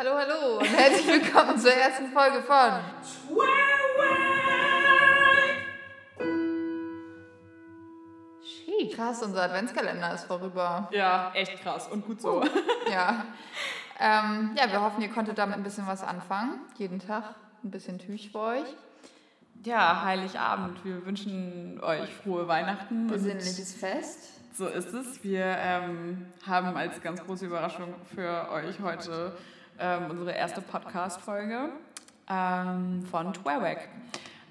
Hallo, 0.00 0.16
hallo 0.16 0.56
und 0.60 0.64
herzlich 0.64 1.06
willkommen 1.06 1.58
zur 1.58 1.72
ersten 1.72 2.06
Folge 2.06 2.40
von 2.40 2.80
Sheesh. 8.42 8.96
Krass, 8.96 9.22
unser 9.22 9.42
Adventskalender 9.42 10.14
ist 10.14 10.24
vorüber. 10.24 10.88
Ja, 10.90 11.30
echt 11.34 11.60
krass 11.60 11.86
und 11.88 12.06
gut 12.06 12.22
so. 12.22 12.42
Ja. 12.90 13.26
Ähm, 13.98 14.56
ja, 14.56 14.72
wir 14.72 14.80
hoffen, 14.80 15.02
ihr 15.02 15.10
konntet 15.10 15.36
damit 15.36 15.56
ein 15.56 15.62
bisschen 15.62 15.86
was 15.86 16.02
anfangen. 16.02 16.60
Jeden 16.78 16.98
Tag 16.98 17.34
ein 17.62 17.70
bisschen 17.70 17.98
Tüch 17.98 18.32
für 18.32 18.38
euch. 18.38 18.74
Ja, 19.66 20.02
Heiligabend. 20.02 20.82
Wir 20.82 21.04
wünschen 21.04 21.78
euch 21.84 22.08
frohe 22.08 22.48
Weihnachten. 22.48 23.06
Besinnliches 23.06 23.74
Fest. 23.74 24.30
So 24.56 24.66
ist 24.66 24.94
es. 24.94 25.22
Wir 25.22 25.44
ähm, 25.44 26.32
haben 26.46 26.74
als 26.74 27.02
ganz 27.02 27.22
große 27.22 27.44
Überraschung 27.44 27.94
für 28.14 28.50
euch 28.50 28.80
heute 28.80 29.36
ähm, 29.80 30.10
unsere 30.10 30.32
erste 30.32 30.60
Podcast-Folge 30.60 31.70
ähm, 32.28 33.04
von 33.10 33.32
Twerwag. 33.32 33.88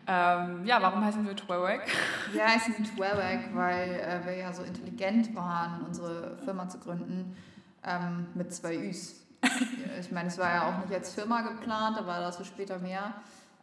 Ähm, 0.07 0.65
ja, 0.65 0.81
warum 0.81 1.05
heißen 1.05 1.25
wir 1.25 1.35
Twerwag? 1.35 1.81
Wir 2.31 2.45
heißen 2.45 2.83
Twerwag, 2.83 3.53
weil 3.53 3.89
äh, 3.91 4.25
wir 4.25 4.37
ja 4.37 4.53
so 4.53 4.63
intelligent 4.63 5.35
waren, 5.35 5.83
unsere 5.85 6.37
Firma 6.43 6.67
zu 6.67 6.79
gründen 6.79 7.35
ähm, 7.83 8.25
mit 8.33 8.53
zwei 8.53 8.75
Üs. 8.75 9.23
ich 9.99 10.11
meine, 10.11 10.29
es 10.29 10.37
war 10.37 10.49
ja 10.49 10.67
auch 10.67 10.83
nicht 10.83 10.93
als 10.93 11.13
Firma 11.13 11.41
geplant, 11.41 11.97
da 11.97 12.07
war 12.07 12.19
dazu 12.21 12.43
später 12.43 12.79
mehr. 12.79 13.13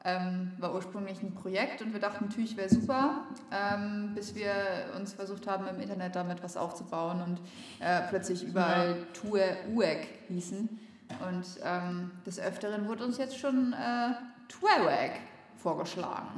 Ähm, 0.05 0.53
war 0.59 0.73
ursprünglich 0.73 1.21
ein 1.21 1.35
Projekt 1.35 1.83
und 1.83 1.93
wir 1.93 1.99
dachten, 1.99 2.29
Tüch 2.29 2.57
wäre 2.57 2.69
super, 2.69 3.25
ähm, 3.51 4.13
bis 4.15 4.37
wir 4.37 4.53
uns 4.97 5.15
versucht 5.15 5.49
haben, 5.49 5.67
im 5.67 5.81
Internet 5.81 6.15
damit 6.15 6.45
was 6.45 6.57
aufzubauen 6.57 7.23
und 7.23 7.41
äh, 7.81 8.03
plötzlich 8.09 8.45
überall 8.45 8.99
Tue 9.15 9.43
Ueg 9.75 10.07
hießen. 10.29 10.86
Und 11.27 11.45
ähm, 11.65 12.11
des 12.25 12.39
Öfteren 12.39 12.89
wurde 12.89 13.05
uns 13.05 13.19
jetzt 13.19 13.39
schon 13.39 13.73
äh, 13.73 14.11
Twerwag 14.49 15.13
vorgeschlagen. 15.57 16.29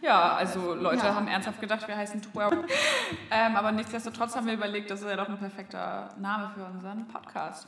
Ja, 0.00 0.34
also 0.34 0.74
Leute 0.74 1.06
Ja. 1.06 1.14
haben 1.14 1.26
ernsthaft 1.28 1.60
gedacht, 1.60 1.86
wir 1.88 1.96
heißen 1.96 2.22
Twerwag. 2.22 2.64
ähm, 3.30 3.56
aber 3.56 3.72
nichtsdestotrotz 3.72 4.36
haben 4.36 4.46
wir 4.46 4.54
überlegt, 4.54 4.90
das 4.90 5.00
ist 5.02 5.08
ja 5.08 5.16
doch 5.16 5.28
ein 5.28 5.38
perfekter 5.38 6.14
Name 6.18 6.50
für 6.54 6.64
unseren 6.64 7.06
Podcast. 7.08 7.66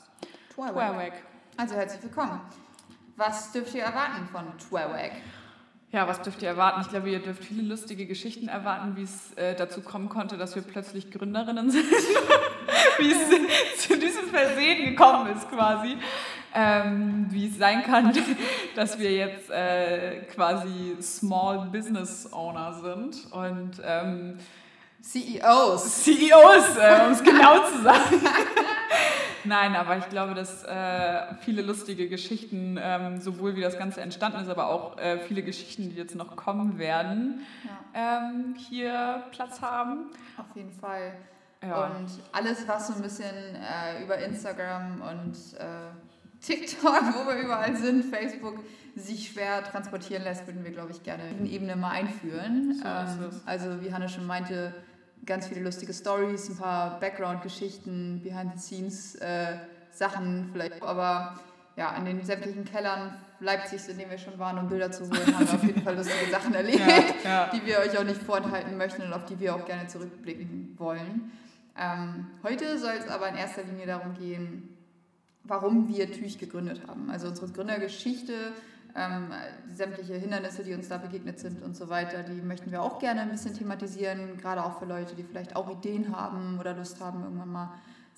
Twerwag. 0.55 0.73
Twerwag. 0.75 1.13
Also 1.57 1.75
herzlich 1.75 2.03
willkommen. 2.03 2.41
Was 3.17 3.53
dürft 3.53 3.75
ihr 3.75 3.83
erwarten 3.83 4.27
von 4.31 4.45
Twerwag? 4.59 5.13
Ja, 5.93 6.07
was 6.07 6.23
dürft 6.23 6.41
ihr 6.43 6.49
erwarten? 6.49 6.83
Ich 6.83 6.89
glaube, 6.89 7.11
ihr 7.11 7.19
dürft 7.21 7.45
viele 7.45 7.63
lustige 7.63 8.07
Geschichten 8.07 8.47
erwarten, 8.47 8.95
wie 8.97 9.03
es 9.03 9.33
äh, 9.33 9.57
dazu 9.57 9.81
kommen 9.83 10.09
konnte, 10.09 10.39
dass 10.39 10.55
wir 10.55 10.63
plötzlich 10.63 11.11
Gründerinnen 11.11 11.69
sind. 11.73 11.85
wie 12.99 13.11
es 13.11 13.29
zu 13.89 13.99
diesem 13.99 14.29
Versehen 14.29 14.91
gekommen 14.91 15.27
ist 15.37 15.51
quasi. 15.51 15.99
Ähm, 16.53 17.27
wie 17.31 17.47
es 17.47 17.59
sein 17.59 17.85
kann, 17.85 18.13
dass 18.75 18.99
wir 18.99 19.13
jetzt 19.13 19.51
äh, 19.51 20.23
quasi 20.35 20.97
Small 21.01 21.69
Business 21.71 22.33
Owner 22.33 22.73
sind 22.73 23.33
und 23.33 23.81
ähm, 23.85 24.39
CEOs. 25.01 26.05
CEOs, 26.05 26.77
äh, 26.77 27.07
um 27.07 27.13
es 27.13 27.23
genau 27.23 27.65
zu 27.65 27.83
sagen. 27.83 28.21
Nein, 29.45 29.75
aber 29.75 29.97
ich 29.97 30.09
glaube, 30.09 30.35
dass 30.35 30.65
äh, 30.65 31.35
viele 31.41 31.63
lustige 31.63 32.09
Geschichten, 32.09 32.79
ähm, 32.81 33.21
sowohl 33.21 33.57
wie 33.57 33.63
das 33.63 33.79
Ganze 33.79 34.03
entstanden 34.03 34.43
ist, 34.43 34.49
aber 34.49 34.69
auch 34.69 34.99
äh, 34.99 35.19
viele 35.19 35.43
Geschichten, 35.43 35.89
die 35.89 35.97
jetzt 35.97 36.15
noch 36.15 36.37
kommen 36.37 36.79
werden, 36.79 37.41
ähm, 37.95 38.55
hier 38.57 39.23
Platz 39.31 39.63
haben. 39.63 40.11
Auf 40.37 40.55
jeden 40.55 40.73
Fall. 40.73 41.15
Ja. 41.63 41.87
Und 41.87 42.09
alles, 42.33 42.67
was 42.69 42.89
so 42.89 42.95
ein 42.95 43.03
bisschen 43.03 43.35
äh, 43.35 44.03
über 44.03 44.19
Instagram 44.19 45.03
und 45.03 45.59
äh, 45.59 45.90
TikTok, 46.41 47.03
wo 47.15 47.29
wir 47.29 47.37
überall 47.43 47.77
sind, 47.77 48.05
Facebook, 48.05 48.61
sich 48.97 49.31
schwer 49.31 49.63
transportieren 49.65 50.25
lässt, 50.25 50.47
würden 50.47 50.65
wir, 50.65 50.73
glaube 50.73 50.93
ich, 50.93 51.03
gerne 51.03 51.29
in 51.31 51.47
Ebene 51.47 51.77
mal 51.77 51.91
einführen. 51.91 52.75
So 52.75 52.85
es. 53.27 53.47
Also, 53.47 53.83
wie 53.83 53.93
Hanne 53.93 54.09
schon 54.09 54.27
meinte, 54.27 54.75
ganz 55.27 55.47
viele 55.47 55.61
lustige 55.61 55.93
Stories, 55.93 56.49
ein 56.49 56.57
paar 56.57 56.99
Background-Geschichten, 57.01 58.23
Behind-the-Scenes-Sachen 58.23 60.49
vielleicht. 60.53 60.83
Aber 60.83 61.39
ja, 61.77 61.95
in 61.97 62.05
den 62.05 62.25
sämtlichen 62.25 62.65
Kellern 62.65 63.17
Leipzigs, 63.41 63.89
in 63.89 63.99
denen 63.99 64.11
wir 64.11 64.19
schon 64.19 64.39
waren, 64.39 64.59
um 64.59 64.69
Bilder 64.69 64.93
zu 64.93 65.05
holen, 65.05 65.35
haben 65.35 65.47
wir 65.47 65.55
auf 65.55 65.65
jeden 65.65 65.83
Fall 65.83 65.97
lustige 65.97 66.31
Sachen 66.31 66.55
erlebt 66.61 66.83
Ja, 67.25 67.25
ja. 67.25 67.51
die 67.51 67.65
wir 67.65 67.79
euch 67.79 67.99
auch 67.99 68.05
nicht 68.05 68.23
vorenthalten 68.23 68.77
möchten 68.77 69.03
und 69.03 69.13
auf 69.13 69.25
die 69.25 69.41
wir 69.41 69.55
auch 69.55 69.65
gerne 69.65 69.87
zurückblicken 69.87 70.75
wollen. 70.79 71.33
Ähm, 71.79 72.27
heute 72.43 72.79
soll 72.79 72.95
es 72.99 73.09
aber 73.09 73.29
in 73.29 73.37
erster 73.37 73.63
Linie 73.63 73.87
darum 73.87 74.15
gehen, 74.15 74.69
warum 75.45 75.89
wir 75.89 76.13
Tüch 76.13 76.39
gegründet 76.39 76.83
haben. 76.87 77.11
Also 77.11 77.29
unsere 77.29 77.49
Gründergeschichte, 77.49 78.53
ähm, 78.97 79.33
sämtliche 79.73 80.15
Hindernisse, 80.15 80.65
die 80.65 80.75
uns 80.75 80.89
da 80.89 80.99
begegnet 80.99 81.39
sind 81.39 81.63
und 81.63 81.77
so 81.77 81.89
weiter, 81.89 82.23
die 82.23 82.41
möchten 82.43 82.71
wir 82.71 82.83
auch 82.83 82.99
gerne 82.99 83.23
ein 83.23 83.31
bisschen 83.31 83.55
thematisieren, 83.55 84.37
gerade 84.37 84.65
auch 84.65 84.79
für 84.79 84.85
Leute, 84.85 85.15
die 85.15 85.23
vielleicht 85.23 85.57
auch 85.57 85.71
Ideen 85.71 86.15
haben 86.15 86.59
oder 86.59 86.75
Lust 86.75 87.01
haben, 87.01 87.23
irgendwann 87.23 87.53
mal 87.53 87.71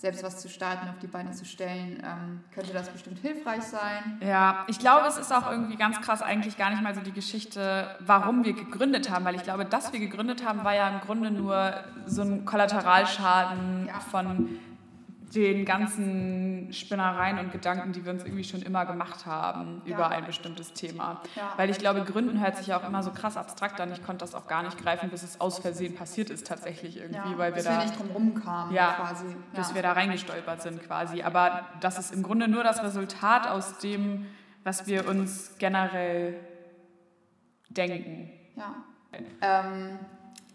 selbst 0.02 0.24
was 0.24 0.40
zu 0.40 0.48
starten, 0.48 0.88
auf 0.88 0.98
die 0.98 1.06
Beine 1.06 1.30
zu 1.30 1.44
stellen. 1.44 2.02
Ähm, 2.04 2.40
könnte 2.52 2.72
das 2.72 2.88
bestimmt 2.88 3.20
hilfreich 3.20 3.62
sein. 3.62 4.18
Ja, 4.20 4.64
ich 4.66 4.80
glaube, 4.80 5.06
es 5.06 5.16
ist 5.16 5.32
auch 5.32 5.48
irgendwie 5.48 5.76
ganz 5.76 6.00
krass 6.00 6.22
eigentlich 6.22 6.58
gar 6.58 6.70
nicht 6.70 6.82
mal 6.82 6.94
so 6.94 7.00
die 7.00 7.12
Geschichte, 7.12 7.94
warum 8.00 8.44
wir 8.44 8.52
gegründet 8.54 9.10
haben, 9.10 9.24
weil 9.24 9.36
ich 9.36 9.44
glaube, 9.44 9.64
dass 9.64 9.92
wir 9.92 10.00
gegründet 10.00 10.44
haben, 10.44 10.64
war 10.64 10.74
ja 10.74 10.88
im 10.88 11.00
Grunde 11.00 11.30
nur 11.30 11.72
so 12.06 12.22
ein 12.22 12.44
Kollateralschaden 12.44 13.90
von 14.10 14.58
den 15.34 15.64
ganzen 15.64 16.72
Spinnereien 16.72 17.38
und 17.38 17.52
Gedanken, 17.52 17.92
die 17.92 18.04
wir 18.04 18.12
uns 18.12 18.24
irgendwie 18.24 18.44
schon 18.44 18.60
immer 18.62 18.84
gemacht 18.84 19.24
haben 19.24 19.80
über 19.84 20.08
ein 20.08 20.26
bestimmtes 20.26 20.72
Thema. 20.72 21.20
Weil 21.56 21.70
ich 21.70 21.78
glaube, 21.78 22.02
Gründen 22.02 22.40
hört 22.40 22.56
sich 22.56 22.68
ja 22.68 22.78
auch 22.78 22.86
immer 22.86 23.02
so 23.02 23.10
krass 23.12 23.36
abstrakt 23.36 23.80
an. 23.80 23.92
Ich 23.92 24.04
konnte 24.04 24.24
das 24.24 24.34
auch 24.34 24.46
gar 24.46 24.62
nicht 24.62 24.78
greifen, 24.78 25.10
bis 25.10 25.22
es 25.22 25.40
aus 25.40 25.58
Versehen 25.58 25.94
passiert 25.94 26.30
ist 26.30 26.46
tatsächlich 26.46 26.98
irgendwie, 26.98 27.38
weil 27.38 27.54
wir 27.54 27.62
da 27.62 27.78
wir 27.78 27.84
nicht 27.84 27.98
drum 27.98 28.10
rumkamen 28.10 28.74
Ja, 28.74 28.92
quasi. 28.92 29.24
bis 29.54 29.74
wir 29.74 29.82
da 29.82 29.92
reingestolpert 29.92 30.62
sind 30.62 30.82
quasi. 30.82 31.22
Aber 31.22 31.66
das 31.80 31.98
ist 31.98 32.12
im 32.14 32.22
Grunde 32.22 32.48
nur 32.48 32.62
das 32.64 32.82
Resultat 32.82 33.48
aus 33.48 33.78
dem, 33.78 34.26
was 34.64 34.86
wir 34.86 35.08
uns 35.08 35.56
generell 35.58 36.38
denken. 37.70 38.30
Ja. 38.56 38.74
Ähm, 39.40 39.98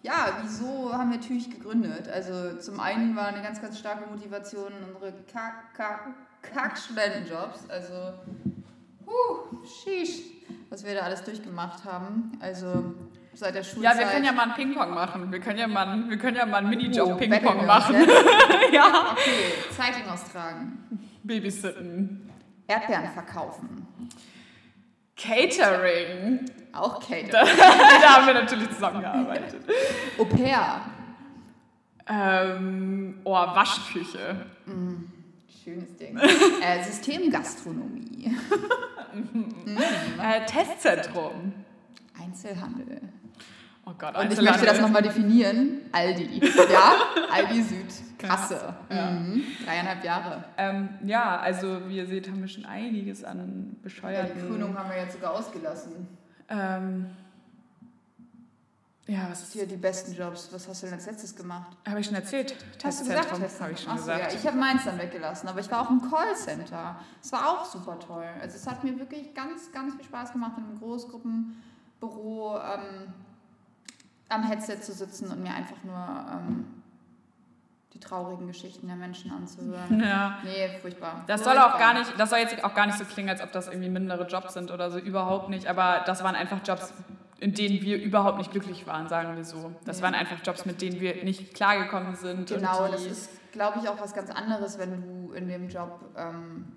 ja, 0.03 0.38
wieso 0.41 0.91
haben 0.94 1.12
wir 1.12 1.19
Tüch 1.19 1.50
gegründet? 1.50 2.08
Also 2.09 2.58
zum 2.59 2.80
einen 2.80 3.16
war 3.16 3.28
eine 3.28 3.41
ganz, 3.41 3.62
ganz 3.62 3.78
starke 3.80 4.09
Motivation 4.09 4.72
unsere 4.94 5.13
Kack, 5.31 5.74
Kack, 5.75 6.08
Kack-Studentenjobs. 6.41 7.69
Also, 7.69 8.13
huh, 9.06 9.57
sheesh, 9.66 10.22
was 10.69 10.86
wir 10.86 10.94
da 10.96 11.02
alles 11.02 11.24
durchgemacht 11.24 11.84
haben. 11.86 12.31
Also 12.40 12.94
seit 13.34 13.56
der 13.56 13.62
Ja, 13.63 13.68
Schulzeit. 13.68 14.00
wir 14.00 14.06
können 14.07 14.25
ja 14.25 14.31
mal 14.31 14.50
ein 14.50 14.53
Ping-Pong 14.56 14.94
machen. 14.94 15.31
Wir 15.31 15.40
können 15.40 15.59
ja 15.59 15.68
mal, 15.68 15.88
ein- 15.88 16.09
wir 16.09 16.18
können 16.18 16.38
ja 16.38 16.46
mal 16.46 16.57
einen 16.57 16.68
Oh, 16.68 16.69
Minijob-Ping-Pong 16.69 17.44
Battle 17.44 17.66
machen. 17.68 17.96
Girls, 17.96 18.12
ja. 18.72 19.12
Okay, 19.12 19.53
Zeitung 19.75 20.09
austragen, 20.12 21.00
Babysitten. 21.24 22.30
Erdbeeren 22.69 23.07
verkaufen, 23.13 23.88
Catering. 25.17 26.45
auch 26.73 27.00
Catering, 27.00 27.31
da 27.31 28.16
haben 28.16 28.28
wir 28.28 28.33
natürlich 28.35 28.69
zusammengearbeitet. 28.72 29.61
Au 30.19 30.25
pair, 30.25 30.81
Ähm, 32.09 33.19
oh, 33.23 33.31
Waschküche. 33.33 34.45
schönes 35.63 35.95
Ding, 35.97 36.17
äh, 36.61 36.83
Systemgastronomie, 36.83 38.35
Äh, 40.22 40.45
Testzentrum. 40.45 41.53
Einzelhandel. 42.22 43.01
Oh 43.85 43.91
Gott, 43.97 44.16
Und 44.16 44.23
ich 44.25 44.38
Einzelhandel. 44.38 44.44
möchte 44.45 44.66
das 44.66 44.79
nochmal 44.81 45.01
definieren. 45.01 45.81
Aldi. 45.91 46.41
Ja, 46.72 46.94
Aldi 47.31 47.61
Süd. 47.63 47.85
Kasse. 48.17 48.75
Mhm. 48.89 49.44
Dreieinhalb 49.66 50.03
Jahre. 50.03 50.44
Ähm, 50.57 50.89
ja, 51.03 51.39
also 51.39 51.88
wie 51.88 51.97
ihr 51.97 52.05
seht, 52.07 52.28
haben 52.28 52.41
wir 52.41 52.47
schon 52.47 52.66
einiges 52.66 53.23
an 53.23 53.38
Ja, 53.38 53.44
die 53.45 53.83
bescheuerten... 53.83 54.47
Krönung 54.47 54.77
haben 54.77 54.89
wir 54.89 54.97
jetzt 54.97 55.13
sogar 55.13 55.33
ausgelassen. 55.33 56.07
Ähm, 56.50 57.07
ja, 59.07 59.27
was 59.30 59.44
ist 59.44 59.53
Hier 59.53 59.65
die 59.65 59.77
besten 59.77 60.13
Jobs. 60.13 60.50
Was 60.51 60.68
hast 60.68 60.83
du 60.83 60.88
denn 60.88 60.95
als 60.95 61.06
letztes 61.06 61.33
gemacht? 61.33 61.77
Habe 61.88 62.01
ich 62.01 62.06
schon 62.06 62.15
erzählt? 62.15 62.56
Hast 62.83 63.01
du 63.01 63.06
gesagt? 63.06 63.31
Habe 63.31 63.71
ich 63.71 63.80
schon 63.80 63.94
Ach 63.94 63.97
so, 63.97 64.06
gesagt. 64.06 64.33
Ja, 64.33 64.38
ich 64.38 64.45
habe 64.45 64.57
meins 64.57 64.83
dann 64.83 64.97
weggelassen, 64.97 65.47
aber 65.47 65.62
ich 65.62 65.71
war 65.71 65.81
auch 65.81 65.89
im 65.89 66.01
Callcenter. 66.01 67.00
Es 67.24 67.31
war 67.31 67.50
auch 67.50 67.65
super 67.65 67.97
toll. 68.00 68.25
Also 68.42 68.57
es 68.57 68.68
hat 68.68 68.83
mir 68.83 69.00
wirklich 69.00 69.33
ganz, 69.33 69.71
ganz 69.71 69.95
viel 69.95 70.03
Spaß 70.03 70.33
gemacht, 70.33 70.53
in 70.57 70.65
einem 70.65 70.80
Großgruppenbüro 70.80 72.57
ähm, 72.57 73.13
am 74.27 74.44
Headset 74.44 74.81
zu 74.81 74.92
sitzen 74.92 75.31
und 75.31 75.42
mir 75.42 75.53
einfach 75.53 75.81
nur 75.86 75.95
ähm, 75.95 76.65
die 77.97 77.99
traurigen 77.99 78.45
Geschichten 78.47 78.88
der 78.88 78.95
Menschen 78.95 79.31
anzuhören. 79.31 79.99
Ja. 80.07 80.38
Nee, 80.44 80.77
furchtbar. 80.81 81.23
Das 81.27 81.44
soll 81.44 81.57
auch 81.57 81.77
gar 81.79 81.94
nicht, 81.95 82.13
das 82.19 82.29
soll 82.29 82.39
jetzt 82.39 82.63
auch 82.63 82.73
gar 82.75 82.85
nicht 82.85 82.97
so 82.97 83.05
klingen, 83.05 83.29
als 83.29 83.41
ob 83.41 83.51
das 83.51 83.67
irgendwie 83.67 83.89
mindere 83.89 84.27
Jobs 84.27 84.53
sind 84.53 84.71
oder 84.71 84.91
so, 84.91 84.99
überhaupt 84.99 85.49
nicht. 85.49 85.67
Aber 85.67 86.03
das 86.05 86.23
waren 86.23 86.35
einfach 86.35 86.59
Jobs, 86.65 86.94
in 87.39 87.53
denen 87.53 87.81
wir 87.81 88.01
überhaupt 88.01 88.38
nicht 88.38 88.51
glücklich 88.51 88.85
waren, 88.88 89.07
sagen 89.07 89.35
wir 89.35 89.44
so. 89.44 89.71
Das 89.85 89.97
Nee. 89.97 90.03
waren 90.03 90.13
einfach 90.15 90.38
Jobs, 90.45 90.65
mit 90.65 90.81
denen 90.81 90.99
wir 90.99 91.23
nicht 91.23 91.53
klargekommen 91.55 92.15
sind. 92.15 92.49
Genau, 92.49 92.88
das 92.88 93.05
ist, 93.05 93.51
glaube 93.51 93.79
ich, 93.81 93.89
auch 93.89 93.99
was 93.99 94.13
ganz 94.13 94.29
anderes, 94.29 94.77
wenn 94.77 95.01
du 95.01 95.33
in 95.33 95.47
dem 95.47 95.67
Job, 95.69 95.99
ähm, 96.15 96.73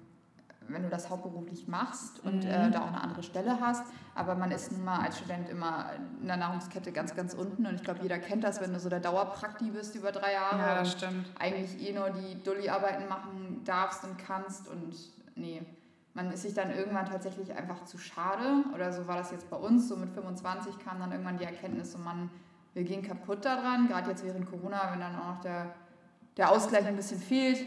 wenn 0.73 0.83
du 0.83 0.89
das 0.89 1.11
hauptberuflich 1.11 1.69
machst 1.69 2.21
und 2.25 2.45
mhm. 2.45 2.51
äh, 2.51 2.71
da 2.71 2.83
auch 2.83 2.89
eine 2.89 3.01
andere 3.01 3.23
Stelle 3.23 3.61
hast. 3.61 3.85
Aber 4.15 4.35
man 4.35 4.51
ist 4.51 4.73
nun 4.73 4.85
mal 4.85 5.01
als 5.01 5.19
Student 5.19 5.49
immer 5.49 5.91
in 6.21 6.27
der 6.27 6.37
Nahrungskette 6.37 6.93
ganz, 6.93 7.15
ganz 7.15 7.35
unten. 7.35 7.67
Und 7.67 7.75
ich 7.75 7.83
glaube, 7.83 8.01
jeder 8.03 8.19
kennt 8.19 8.45
das, 8.45 8.61
wenn 8.61 8.73
du 8.73 8.81
so 8.81 8.89
der 8.89 9.01
Dauerprakti 9.01 9.71
bist 9.71 9.95
über 9.95 10.13
drei 10.13 10.33
Jahre. 10.33 10.59
Ja, 10.59 10.75
das 10.77 10.93
stimmt. 10.93 11.27
Eigentlich 11.39 11.89
eh 11.89 11.93
nur 11.93 12.11
die 12.11 12.43
Dulli-Arbeiten 12.43 13.09
machen 13.09 13.63
darfst 13.65 14.05
und 14.05 14.19
kannst. 14.19 14.69
Und 14.69 14.95
nee, 15.37 15.63
man 16.15 16.33
ist 16.33 16.43
sich 16.43 16.55
dann 16.55 16.71
irgendwann 16.71 17.07
tatsächlich 17.07 17.55
einfach 17.55 17.85
zu 17.85 17.99
schade. 17.99 18.65
Oder 18.75 18.93
so 18.93 19.07
war 19.07 19.17
das 19.17 19.31
jetzt 19.31 19.49
bei 19.49 19.57
uns. 19.57 19.89
So 19.89 19.97
mit 19.97 20.11
25 20.11 20.79
kam 20.79 21.01
dann 21.01 21.13
irgendwann 21.13 21.39
die 21.39 21.45
Erkenntnis, 21.45 21.93
so 21.93 21.99
man, 21.99 22.31
wir 22.75 22.85
gehen 22.85 23.03
kaputt 23.03 23.45
daran. 23.45 23.89
Gerade 23.89 24.11
jetzt 24.11 24.25
während 24.25 24.51
Corona, 24.51 24.91
wenn 24.93 25.01
dann 25.01 25.17
auch 25.17 25.35
noch 25.35 25.41
der, 25.41 25.75
der 26.37 26.51
Ausgleich 26.51 26.87
ein 26.87 26.97
bisschen 26.97 27.21
fehlt 27.21 27.67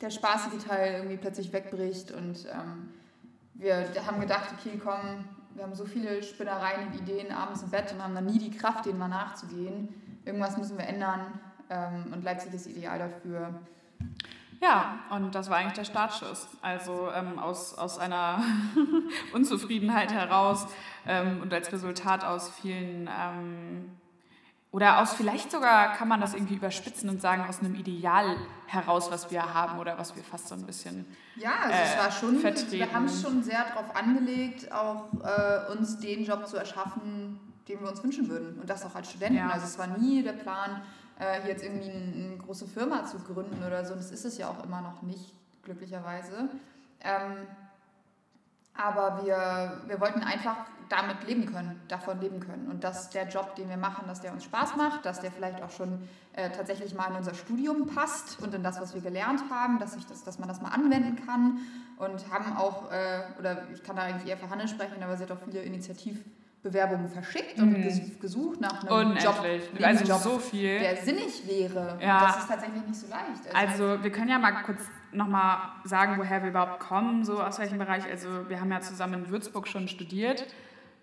der 0.00 0.10
spaßige 0.10 0.64
Teil 0.64 0.94
irgendwie 0.94 1.16
plötzlich 1.16 1.52
wegbricht 1.52 2.12
und 2.12 2.46
ähm, 2.46 2.90
wir 3.54 3.88
haben 4.06 4.20
gedacht, 4.20 4.50
okay, 4.56 4.80
komm, 4.82 5.24
wir 5.54 5.64
haben 5.64 5.74
so 5.74 5.84
viele 5.84 6.22
Spinnereien 6.22 6.88
und 6.88 6.94
Ideen 7.00 7.32
abends 7.32 7.62
im 7.62 7.70
Bett 7.70 7.92
und 7.92 8.02
haben 8.02 8.14
dann 8.14 8.26
nie 8.26 8.38
die 8.38 8.56
Kraft, 8.56 8.86
denen 8.86 8.98
mal 8.98 9.08
nachzugehen. 9.08 10.20
Irgendwas 10.24 10.56
müssen 10.56 10.78
wir 10.78 10.86
ändern 10.86 11.40
ähm, 11.68 12.12
und 12.12 12.22
Leipzig 12.22 12.54
ist 12.54 12.68
ideal 12.68 12.98
dafür. 12.98 13.60
Ja, 14.60 14.98
und 15.10 15.34
das 15.34 15.50
war 15.50 15.58
eigentlich 15.58 15.74
der 15.74 15.84
Startschuss. 15.84 16.48
Also 16.62 17.10
ähm, 17.14 17.38
aus, 17.38 17.76
aus 17.76 17.98
einer 17.98 18.42
Unzufriedenheit 19.32 20.12
heraus 20.12 20.66
ähm, 21.06 21.40
und 21.42 21.52
als 21.52 21.72
Resultat 21.72 22.24
aus 22.24 22.50
vielen 22.50 23.08
ähm, 23.08 23.90
oder 24.70 25.00
aus 25.00 25.14
vielleicht 25.14 25.50
sogar 25.50 25.94
kann 25.94 26.08
man 26.08 26.20
das 26.20 26.34
irgendwie 26.34 26.56
überspitzen 26.56 27.08
und 27.08 27.22
sagen, 27.22 27.44
aus 27.48 27.60
einem 27.60 27.74
Ideal 27.74 28.36
heraus, 28.66 29.10
was 29.10 29.30
wir 29.30 29.54
haben 29.54 29.78
oder 29.78 29.96
was 29.96 30.14
wir 30.14 30.22
fast 30.22 30.48
so 30.48 30.54
ein 30.54 30.66
bisschen. 30.66 31.06
Ja, 31.36 31.52
also 31.62 31.74
äh, 31.74 31.84
es 31.84 31.98
war 31.98 32.10
schon, 32.10 32.38
vertreten. 32.38 32.72
wir 32.72 32.92
haben 32.92 33.06
es 33.06 33.22
schon 33.22 33.42
sehr 33.42 33.64
darauf 33.64 33.96
angelegt, 33.96 34.70
auch 34.70 35.06
äh, 35.24 35.72
uns 35.72 35.98
den 36.00 36.24
Job 36.24 36.46
zu 36.46 36.58
erschaffen, 36.58 37.40
den 37.66 37.80
wir 37.80 37.88
uns 37.88 38.04
wünschen 38.04 38.28
würden. 38.28 38.60
Und 38.60 38.68
das 38.68 38.84
auch 38.84 38.94
als 38.94 39.08
Studenten. 39.10 39.38
Ja. 39.38 39.48
Also 39.48 39.64
es 39.64 39.78
war 39.78 39.86
nie 39.86 40.22
der 40.22 40.32
Plan, 40.34 40.82
äh, 41.18 41.40
hier 41.40 41.52
jetzt 41.52 41.64
irgendwie 41.64 41.90
eine, 41.90 42.26
eine, 42.26 42.36
große 42.36 42.66
Firma 42.66 43.06
zu 43.06 43.18
gründen 43.20 43.64
oder 43.64 43.86
so. 43.86 43.94
Und 43.94 44.00
das 44.00 44.10
ist 44.10 44.26
es 44.26 44.36
ja 44.36 44.48
auch 44.50 44.62
immer 44.64 44.82
noch 44.82 45.00
nicht, 45.00 45.32
glücklicherweise. 45.62 46.50
Ähm, 47.00 47.46
aber 48.74 49.24
wir, 49.24 49.80
wir 49.86 49.98
wollten 49.98 50.22
einfach 50.22 50.56
damit 50.88 51.26
leben 51.26 51.46
können, 51.46 51.80
davon 51.88 52.20
leben 52.20 52.40
können. 52.40 52.68
Und 52.68 52.84
dass 52.84 53.10
der 53.10 53.28
Job, 53.28 53.54
den 53.56 53.68
wir 53.68 53.76
machen, 53.76 54.04
dass 54.06 54.20
der 54.20 54.32
uns 54.32 54.44
Spaß 54.44 54.76
macht, 54.76 55.04
dass 55.04 55.20
der 55.20 55.30
vielleicht 55.30 55.62
auch 55.62 55.70
schon 55.70 56.08
äh, 56.34 56.50
tatsächlich 56.50 56.94
mal 56.94 57.08
in 57.10 57.16
unser 57.16 57.34
Studium 57.34 57.86
passt 57.86 58.40
und 58.42 58.54
in 58.54 58.62
das, 58.62 58.80
was 58.80 58.94
wir 58.94 59.00
gelernt 59.00 59.42
haben, 59.50 59.78
dass, 59.78 59.96
ich 59.96 60.06
das, 60.06 60.24
dass 60.24 60.38
man 60.38 60.48
das 60.48 60.62
mal 60.62 60.70
anwenden 60.70 61.16
kann. 61.26 61.58
Und 61.98 62.30
haben 62.32 62.56
auch, 62.56 62.90
äh, 62.90 63.22
oder 63.38 63.64
ich 63.72 63.82
kann 63.82 63.96
da 63.96 64.02
eigentlich 64.02 64.28
eher 64.28 64.38
für 64.38 64.48
Hanne 64.48 64.68
sprechen, 64.68 65.02
aber 65.02 65.16
sie 65.16 65.24
hat 65.24 65.32
auch 65.32 65.42
viele 65.44 65.62
Initiativbewerbungen 65.62 67.08
verschickt 67.08 67.58
und 67.58 67.70
mhm. 67.70 68.20
gesucht 68.20 68.60
nach 68.60 68.84
einem 68.84 68.92
Unendlich. 68.92 69.24
Job, 69.24 69.44
also 69.82 70.04
Job, 70.04 70.20
so 70.20 70.38
viel. 70.38 70.78
der 70.78 70.96
sinnig 70.96 71.46
wäre. 71.46 71.98
Ja. 72.00 72.26
Das 72.26 72.38
ist 72.38 72.48
tatsächlich 72.48 72.86
nicht 72.86 73.00
so 73.00 73.08
leicht. 73.08 73.54
Also, 73.54 73.84
also 73.84 74.04
wir 74.04 74.12
können 74.12 74.30
ja 74.30 74.38
mal 74.38 74.62
kurz 74.62 74.80
nochmal 75.10 75.58
sagen, 75.84 76.18
woher 76.18 76.42
wir 76.42 76.50
überhaupt 76.50 76.80
kommen, 76.80 77.24
so 77.24 77.42
aus 77.42 77.58
welchem 77.58 77.78
Bereich. 77.78 78.04
Also 78.08 78.48
wir 78.48 78.60
haben 78.60 78.70
ja 78.70 78.80
zusammen 78.80 79.24
in 79.24 79.30
Würzburg 79.30 79.66
schon 79.66 79.88
studiert 79.88 80.46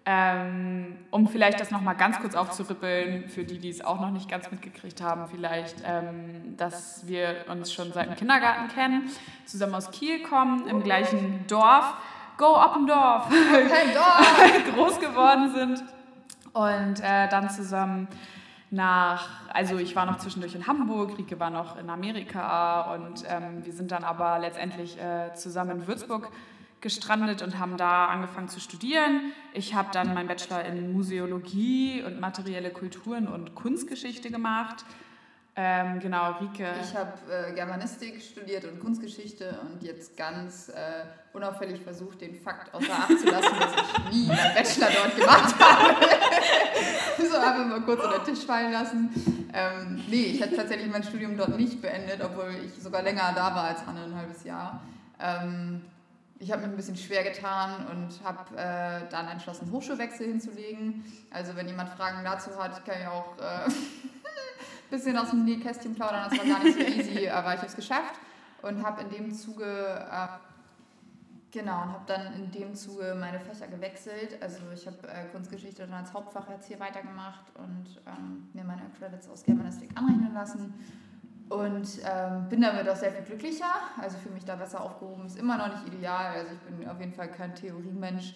ähm, 0.08 0.98
um 1.10 1.28
vielleicht 1.28 1.60
das 1.60 1.72
nochmal 1.72 1.96
ganz 1.96 2.20
kurz 2.20 2.36
aufzurippeln, 2.36 3.28
für 3.28 3.44
die, 3.44 3.58
die 3.58 3.70
es 3.70 3.84
auch 3.84 4.00
noch 4.00 4.12
nicht 4.12 4.30
ganz 4.30 4.52
mitgekriegt 4.52 5.02
haben, 5.02 5.28
vielleicht, 5.28 5.78
ähm, 5.84 6.56
dass 6.58 7.08
wir 7.08 7.46
uns 7.50 7.74
schon 7.74 7.92
seit 7.92 8.10
dem 8.10 8.16
Kindergarten 8.16 8.68
kennen, 8.68 9.10
zusammen 9.46 9.74
aus 9.74 9.90
Kiel 9.90 10.22
kommen, 10.22 10.68
im 10.68 10.84
gleichen 10.84 11.46
Dorf, 11.48 11.96
Go 12.38 12.56
Oppendorf, 12.56 13.30
groß 14.76 15.00
geworden 15.00 15.54
sind. 15.56 15.84
Und 16.54 17.00
äh, 17.02 17.28
dann 17.28 17.50
zusammen 17.50 18.08
nach, 18.70 19.28
also 19.54 19.78
ich 19.78 19.96
war 19.96 20.06
noch 20.06 20.18
zwischendurch 20.18 20.54
in 20.54 20.68
Hamburg, 20.68 21.18
Rieke 21.18 21.40
war 21.40 21.50
noch 21.50 21.78
in 21.78 21.90
Amerika 21.90 22.94
und 22.94 23.24
ähm, 23.28 23.66
wir 23.66 23.74
sind 23.74 23.92
dann 23.92 24.04
aber 24.04 24.40
letztendlich 24.40 25.00
äh, 25.00 25.34
zusammen 25.34 25.72
in 25.72 25.88
Würzburg 25.88 26.30
gestrandet 26.86 27.42
und 27.42 27.58
haben 27.58 27.78
da 27.78 28.06
angefangen 28.06 28.48
zu 28.48 28.60
studieren. 28.60 29.32
Ich 29.54 29.74
habe 29.74 29.90
dann 29.92 30.14
meinen 30.14 30.28
Bachelor 30.28 30.64
in 30.66 30.94
Museologie 30.94 32.04
und 32.06 32.20
materielle 32.20 32.70
Kulturen 32.70 33.28
und 33.28 33.56
Kunstgeschichte 33.56 34.30
gemacht. 34.30 34.86
Ähm, 35.56 36.00
genau, 36.00 36.34
Rike. 36.34 36.68
Ich 36.84 36.96
habe 36.96 37.14
äh, 37.32 37.54
Germanistik 37.54 38.22
studiert 38.22 38.66
und 38.66 38.80
Kunstgeschichte 38.80 39.58
und 39.62 39.82
jetzt 39.82 40.16
ganz 40.16 40.70
äh, 40.70 41.06
unauffällig 41.34 41.82
versucht, 41.82 42.22
den 42.22 42.36
Fakt 42.36 42.72
außer 42.72 42.94
Acht 42.94 43.20
zu 43.20 43.26
lassen, 43.26 43.56
dass 43.60 43.72
ich 43.74 44.14
nie 44.14 44.28
meinen 44.28 44.54
Bachelor 44.54 44.90
dort 44.92 45.16
gemacht 45.16 45.56
habe. 45.60 45.96
so 47.18 47.36
einfach 47.36 47.66
mal 47.66 47.82
kurz 47.82 48.04
unter 48.04 48.20
den 48.20 48.36
Tisch 48.36 48.46
fallen 48.46 48.72
lassen. 48.72 49.10
Ähm, 49.56 50.04
nee, 50.08 50.26
ich 50.26 50.42
habe 50.44 50.56
tatsächlich 50.56 50.92
mein 50.92 51.02
Studium 51.02 51.36
dort 51.36 51.58
nicht 51.58 51.82
beendet, 51.82 52.22
obwohl 52.24 52.54
ich 52.64 52.84
sogar 52.84 53.02
länger 53.02 53.34
da 53.34 53.56
war 53.56 53.64
als 53.70 53.80
halbes 53.88 54.44
Jahr. 54.44 54.84
Ähm, 55.20 55.82
ich 56.40 56.52
habe 56.52 56.62
mich 56.62 56.72
ein 56.72 56.76
bisschen 56.76 56.98
schwer 56.98 57.24
getan 57.24 57.88
und 57.88 58.24
habe 58.24 58.56
äh, 58.58 59.10
dann 59.10 59.28
entschlossen, 59.28 59.72
Hochschulwechsel 59.72 60.28
hinzulegen. 60.28 61.06
Also 61.32 61.56
wenn 61.56 61.68
jemand 61.68 61.90
Fragen 61.90 62.24
dazu 62.24 62.52
hat, 62.62 62.86
kann 62.86 62.96
ich 63.02 63.08
auch 63.08 63.38
äh, 63.38 63.66
ein 63.66 63.74
bisschen 64.90 65.18
aus 65.18 65.30
dem 65.30 65.46
Nähkästchen 65.46 65.96
plaudern. 65.96 66.30
Das 66.30 66.38
war 66.38 66.46
gar 66.46 66.64
nicht 66.64 66.78
so 66.78 66.84
easy, 67.00 67.30
aber 67.30 67.54
ich 67.54 67.60
habe 67.60 67.68
es 67.68 67.76
geschafft 67.76 68.16
und 68.62 68.86
habe 68.86 69.02
in 69.04 69.10
dem 69.10 69.34
Zuge 69.34 69.64
äh, 69.64 70.28
genau 71.52 71.84
und 71.84 71.94
habe 71.94 72.04
dann 72.06 72.34
in 72.34 72.52
dem 72.52 72.76
Zuge 72.76 73.16
meine 73.18 73.40
Fächer 73.40 73.68
gewechselt. 73.68 74.38
Also 74.42 74.60
ich 74.74 74.86
habe 74.86 75.08
äh, 75.08 75.26
Kunstgeschichte 75.32 75.84
dann 75.84 75.94
als 75.94 76.14
Hauptfach 76.14 76.50
jetzt 76.50 76.68
hier 76.68 76.82
weitergemacht 76.82 77.46
und 77.56 78.02
ähm, 78.06 78.50
mir 78.54 78.66
meine 78.66 78.84
Credits 79.00 79.30
aus 79.30 79.44
Germanistik 79.44 79.92
anrechnen 79.96 80.34
lassen 80.34 80.74
und 81.50 81.88
ähm, 82.04 82.50
bin 82.50 82.62
damit 82.62 82.90
auch 82.90 82.96
sehr 82.96 83.12
viel 83.12 83.24
glücklicher. 83.24 83.72
Also 84.02 84.18
für 84.18 84.30
mich 84.30 84.46
da 84.46 84.56
besser 84.56 84.82
aufgehoben 84.82 85.26
ist 85.26 85.38
immer 85.38 85.58
noch 85.58 85.68
nicht 85.68 85.94
ideal. 85.94 86.34
Also 86.34 86.52
ich 86.54 86.60
bin 86.60 86.88
auf 86.88 87.00
jeden 87.00 87.14
Fall 87.14 87.30
kein 87.30 87.54
Theoriemensch. 87.54 88.36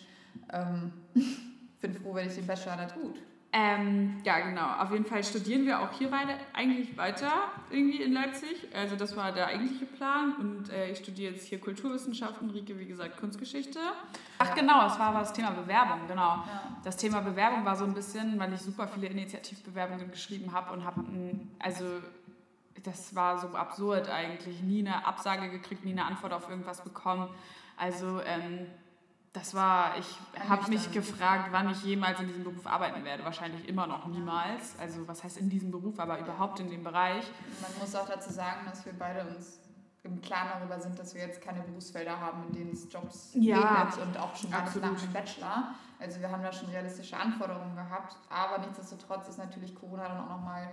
Ähm, 0.51 0.93
bin 1.81 1.93
froh, 1.93 2.13
wenn 2.13 2.27
ich 2.27 2.35
den 2.35 2.45
Bachelor 2.45 2.77
da 2.77 2.85
tut. 2.85 3.19
Ähm, 3.51 4.21
ja, 4.23 4.39
genau. 4.41 4.75
Auf 4.79 4.91
jeden 4.91 5.05
Fall 5.05 5.23
studieren 5.23 5.65
wir 5.65 5.79
auch 5.79 5.91
hier 5.91 6.11
weiter, 6.11 6.35
eigentlich 6.53 6.95
weiter 6.97 7.31
irgendwie 7.71 8.03
in 8.03 8.13
Leipzig. 8.13 8.67
Also 8.75 8.95
das 8.95 9.17
war 9.17 9.31
der 9.31 9.47
eigentliche 9.47 9.87
Plan. 9.87 10.35
Und 10.35 10.69
äh, 10.71 10.91
ich 10.91 10.99
studiere 10.99 11.33
jetzt 11.33 11.47
hier 11.47 11.59
Kulturwissenschaften, 11.59 12.51
Rike, 12.51 12.77
wie 12.77 12.85
gesagt, 12.85 13.17
Kunstgeschichte. 13.17 13.79
Ach 14.37 14.53
genau, 14.53 14.85
es 14.85 14.99
war 14.99 15.13
das 15.13 15.33
Thema 15.33 15.49
Bewerbung, 15.49 16.01
genau. 16.07 16.21
Ja. 16.45 16.77
Das 16.83 16.95
Thema 16.95 17.21
Bewerbung 17.21 17.65
war 17.65 17.75
so 17.75 17.85
ein 17.85 17.93
bisschen, 17.95 18.37
weil 18.39 18.53
ich 18.53 18.61
super 18.61 18.87
viele 18.87 19.07
Initiativbewerbungen 19.07 20.11
geschrieben 20.11 20.53
habe 20.53 20.71
und 20.71 20.85
habe, 20.85 21.03
also 21.57 21.85
das 22.83 23.15
war 23.15 23.37
so 23.37 23.49
absurd 23.49 24.09
eigentlich. 24.09 24.61
Nie 24.61 24.79
eine 24.79 25.05
Absage 25.05 25.49
gekriegt, 25.49 25.85
nie 25.85 25.91
eine 25.91 26.05
Antwort 26.05 26.33
auf 26.33 26.49
irgendwas 26.49 26.81
bekommen. 26.81 27.29
Also 27.77 28.21
ähm, 28.21 28.67
das 29.33 29.53
war, 29.53 29.97
ich 29.97 30.07
habe 30.49 30.69
mich 30.69 30.91
gefragt, 30.91 31.49
wann 31.51 31.69
ich 31.69 31.83
jemals 31.83 32.19
in 32.19 32.27
diesem 32.27 32.43
Beruf 32.43 32.65
arbeiten 32.65 33.03
werde. 33.03 33.23
Wahrscheinlich 33.23 33.67
immer 33.67 33.85
noch 33.85 34.07
niemals. 34.07 34.77
Also 34.79 35.07
was 35.07 35.23
heißt 35.23 35.37
in 35.37 35.49
diesem 35.49 35.71
Beruf, 35.71 35.99
aber 35.99 36.19
überhaupt 36.19 36.59
in 36.59 36.69
dem 36.69 36.83
Bereich. 36.83 37.25
Man 37.61 37.71
muss 37.79 37.95
auch 37.95 38.07
dazu 38.07 38.31
sagen, 38.31 38.65
dass 38.65 38.85
wir 38.85 38.93
beide 38.93 39.25
uns 39.25 39.59
im 40.03 40.21
Klaren 40.21 40.49
darüber 40.59 40.79
sind, 40.79 40.97
dass 40.97 41.13
wir 41.13 41.21
jetzt 41.21 41.41
keine 41.41 41.61
Berufsfelder 41.61 42.19
haben, 42.19 42.43
in 42.47 42.53
denen 42.53 42.73
es 42.73 42.91
Jobs 42.91 43.31
ja, 43.33 43.57
regnet 43.57 44.07
und 44.07 44.17
auch 44.17 44.35
schon 44.35 44.49
gar 44.49 44.63
nicht 44.63 44.81
nach 44.81 44.99
dem 44.99 45.13
Bachelor. 45.13 45.75
Also 45.99 46.21
wir 46.21 46.31
haben 46.31 46.41
da 46.41 46.53
schon 46.53 46.69
realistische 46.69 47.17
Anforderungen 47.17 47.75
gehabt, 47.75 48.15
aber 48.29 48.59
nichtsdestotrotz 48.59 49.27
ist 49.27 49.37
natürlich 49.37 49.75
Corona 49.75 50.07
dann 50.07 50.21
auch 50.21 50.29
nochmal 50.29 50.71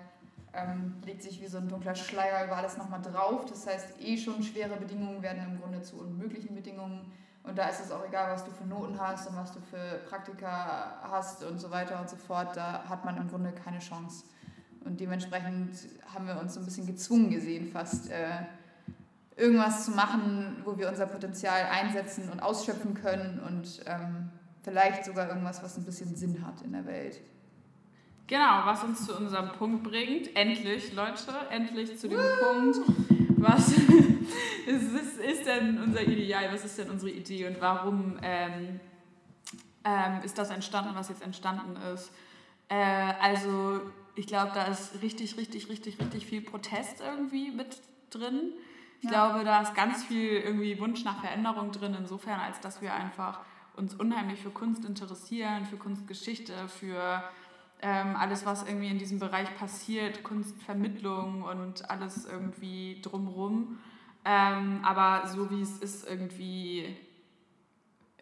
ähm, 0.57 0.95
legt 1.05 1.23
sich 1.23 1.41
wie 1.41 1.47
so 1.47 1.59
ein 1.59 1.69
dunkler 1.69 1.95
Schleier 1.95 2.47
über 2.47 2.57
alles 2.57 2.77
nochmal 2.77 3.03
drauf. 3.03 3.45
Das 3.47 3.67
heißt, 3.67 4.01
eh 4.01 4.17
schon 4.17 4.43
schwere 4.43 4.77
Bedingungen 4.77 5.23
werden 5.23 5.43
im 5.45 5.61
Grunde 5.61 5.83
zu 5.83 5.97
unmöglichen 5.97 6.55
Bedingungen. 6.55 7.13
Und 7.43 7.57
da 7.57 7.69
ist 7.69 7.81
es 7.81 7.93
auch 7.93 8.05
egal, 8.05 8.33
was 8.33 8.45
du 8.45 8.51
für 8.51 8.67
Noten 8.67 9.01
hast 9.01 9.29
und 9.29 9.37
was 9.37 9.53
du 9.53 9.61
für 9.61 10.01
Praktika 10.09 11.01
hast 11.03 11.45
und 11.45 11.61
so 11.61 11.71
weiter 11.71 12.01
und 12.01 12.11
so 12.11 12.17
fort. 12.17 12.57
Da 12.57 12.85
hat 12.89 13.05
man 13.05 13.17
im 13.17 13.29
Grunde 13.29 13.53
keine 13.53 13.79
Chance. 13.79 14.25
Und 14.85 15.01
dementsprechend 15.01 15.77
haben 16.13 16.27
wir 16.27 16.41
uns 16.41 16.55
so 16.55 16.61
ein 16.61 16.67
bisschen 16.67 16.87
gezwungen 16.87 17.31
gesehen, 17.31 17.71
fast 17.71 18.11
äh, 18.11 18.47
irgendwas 19.37 19.85
zu 19.85 19.91
machen, 19.93 20.63
wo 20.65 20.79
wir 20.79 20.89
unser 20.89 21.07
Potenzial 21.07 21.67
einsetzen 21.71 22.31
und 22.31 22.41
ausschöpfen 22.41 22.95
können 22.95 23.41
und 23.41 23.83
ähm, 23.87 24.31
vielleicht 24.63 25.05
sogar 25.05 25.29
irgendwas, 25.29 25.63
was 25.63 25.77
ein 25.77 25.85
bisschen 25.85 26.17
Sinn 26.17 26.45
hat 26.45 26.63
in 26.63 26.73
der 26.73 26.87
Welt. 26.87 27.21
Genau, 28.27 28.63
was 28.65 28.83
uns 28.83 29.07
zu 29.07 29.17
unserem 29.17 29.53
Punkt 29.53 29.85
bringt. 29.85 30.35
Endlich, 30.35 30.93
Leute, 30.95 31.33
endlich 31.51 31.97
zu 31.97 32.09
dem 32.09 32.19
Punkt. 32.19 32.79
Was 33.39 33.69
ist, 34.67 35.19
ist, 35.19 35.47
denn 35.47 35.81
unser 35.81 36.03
Ideal? 36.03 36.53
Was 36.53 36.65
ist 36.65 36.79
denn 36.79 36.91
unsere 36.91 37.13
Idee 37.13 37.47
und 37.47 37.61
warum 37.61 38.19
ähm, 38.23 38.81
ähm, 39.85 40.21
ist 40.25 40.39
das 40.39 40.51
entstanden, 40.51 40.91
was 40.95 41.09
jetzt 41.09 41.23
entstanden 41.23 41.77
ist? 41.95 42.11
Äh, 42.69 43.13
also, 43.21 43.81
ich 44.17 44.27
glaube, 44.27 44.51
da 44.55 44.65
ist 44.65 45.01
richtig, 45.03 45.37
richtig, 45.37 45.69
richtig, 45.69 46.01
richtig 46.01 46.27
viel 46.27 46.41
Protest 46.41 47.01
irgendwie 47.01 47.53
mit 47.53 47.81
drin. 48.11 48.53
Ich 48.99 49.05
ja. 49.05 49.29
glaube, 49.29 49.45
da 49.45 49.61
ist 49.63 49.75
ganz 49.77 50.03
viel 50.03 50.33
irgendwie 50.33 50.81
Wunsch 50.81 51.05
nach 51.05 51.21
Veränderung 51.21 51.71
drin, 51.71 51.95
insofern, 51.97 52.41
als 52.41 52.59
dass 52.59 52.83
wir 52.83 52.93
einfach 52.93 53.41
uns 53.77 53.95
unheimlich 53.95 54.41
für 54.41 54.51
Kunst 54.51 54.85
interessieren, 54.85 55.67
für 55.67 55.77
Kunstgeschichte, 55.77 56.67
für 56.69 57.23
ähm, 57.83 58.17
alles, 58.17 58.47
was 58.47 58.67
irgendwie 58.67 58.89
in 58.89 58.99
diesem 58.99 59.19
Bereich 59.19 59.55
passiert, 59.57 60.23
Kunstvermittlung 60.23 61.43
und 61.43 61.91
alles 61.91 62.27
irgendwie 62.27 63.01
drumrum. 63.03 63.79
Ähm, 64.25 64.81
aber 64.83 65.29
so 65.29 65.51
wie 65.51 65.61
es 65.61 65.79
ist, 65.79 66.09
irgendwie 66.09 66.97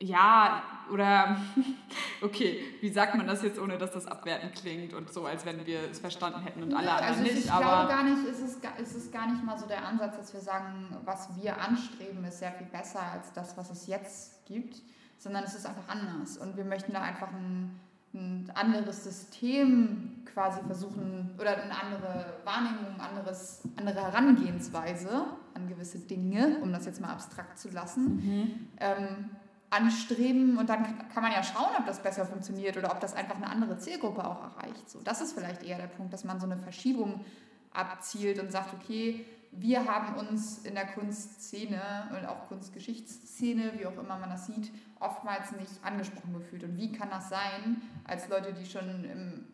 ja, 0.00 0.62
oder 0.90 1.36
okay, 2.22 2.62
wie 2.80 2.90
sagt 2.90 3.14
man 3.14 3.26
das 3.26 3.42
jetzt, 3.42 3.58
ohne 3.58 3.78
dass 3.78 3.92
das 3.92 4.06
abwertend 4.06 4.54
klingt 4.54 4.92
und 4.92 5.12
so, 5.12 5.24
als 5.24 5.46
wenn 5.46 5.64
wir 5.66 5.90
es 5.90 6.00
verstanden 6.00 6.42
hätten 6.42 6.62
und 6.62 6.74
alle 6.74 6.90
anderen 6.90 7.08
also 7.10 7.22
nicht. 7.22 7.44
Ich 7.44 7.50
aber 7.50 7.64
glaube 7.64 7.88
gar 7.88 8.02
nicht, 8.02 8.28
es 8.28 8.40
ist, 8.40 8.58
es 8.80 8.94
ist 8.94 9.12
gar 9.12 9.30
nicht 9.30 9.44
mal 9.44 9.56
so 9.56 9.66
der 9.66 9.86
Ansatz, 9.86 10.16
dass 10.16 10.34
wir 10.34 10.40
sagen, 10.40 10.96
was 11.04 11.28
wir 11.40 11.60
anstreben, 11.60 12.24
ist 12.24 12.40
sehr 12.40 12.52
viel 12.52 12.66
besser 12.66 13.02
als 13.02 13.32
das, 13.32 13.56
was 13.56 13.70
es 13.70 13.86
jetzt 13.86 14.44
gibt, 14.46 14.82
sondern 15.18 15.44
es 15.44 15.54
ist 15.54 15.64
einfach 15.66 15.88
anders. 15.88 16.36
Und 16.38 16.56
wir 16.56 16.64
möchten 16.64 16.92
da 16.92 17.00
einfach 17.00 17.28
ein, 17.28 17.78
ein 18.14 18.50
anderes 18.54 19.04
System 19.04 20.22
quasi 20.32 20.60
versuchen 20.66 21.30
oder 21.38 21.62
eine 21.62 21.74
andere 21.80 22.26
Wahrnehmung, 22.44 23.00
anderes, 23.00 23.62
andere 23.76 24.02
Herangehensweise 24.02 25.26
an 25.54 25.68
gewisse 25.68 25.98
Dinge, 25.98 26.58
um 26.62 26.72
das 26.72 26.86
jetzt 26.86 27.00
mal 27.00 27.10
abstrakt 27.10 27.58
zu 27.58 27.70
lassen. 27.70 28.16
Mhm. 28.16 28.68
Ähm, 28.78 29.30
anstreben 29.70 30.56
und 30.56 30.68
dann 30.68 30.84
kann 31.12 31.22
man 31.22 31.32
ja 31.32 31.42
schauen, 31.42 31.74
ob 31.76 31.86
das 31.86 32.00
besser 32.00 32.24
funktioniert 32.24 32.76
oder 32.76 32.92
ob 32.92 33.00
das 33.00 33.14
einfach 33.14 33.36
eine 33.36 33.48
andere 33.48 33.76
Zielgruppe 33.76 34.24
auch 34.24 34.40
erreicht. 34.42 34.88
So, 34.88 35.00
das 35.02 35.20
ist 35.20 35.32
vielleicht 35.32 35.64
eher 35.64 35.78
der 35.78 35.88
Punkt, 35.88 36.12
dass 36.12 36.22
man 36.22 36.38
so 36.38 36.46
eine 36.46 36.58
Verschiebung 36.58 37.24
abzielt 37.72 38.38
und 38.38 38.52
sagt, 38.52 38.72
okay, 38.74 39.24
wir 39.50 39.84
haben 39.86 40.14
uns 40.16 40.58
in 40.58 40.74
der 40.74 40.86
Kunstszene 40.86 41.80
und 42.16 42.26
auch 42.26 42.48
Kunstgeschichtsszene, 42.48 43.72
wie 43.78 43.86
auch 43.86 43.98
immer 43.98 44.18
man 44.18 44.30
das 44.30 44.46
sieht, 44.46 44.70
oftmals 45.04 45.52
nicht 45.52 45.72
angesprochen 45.82 46.34
gefühlt. 46.34 46.64
Und 46.64 46.76
wie 46.76 46.92
kann 46.92 47.10
das 47.10 47.28
sein, 47.28 47.82
als 48.04 48.28
Leute, 48.28 48.52
die 48.52 48.66
schon 48.66 49.04
im, 49.04 49.44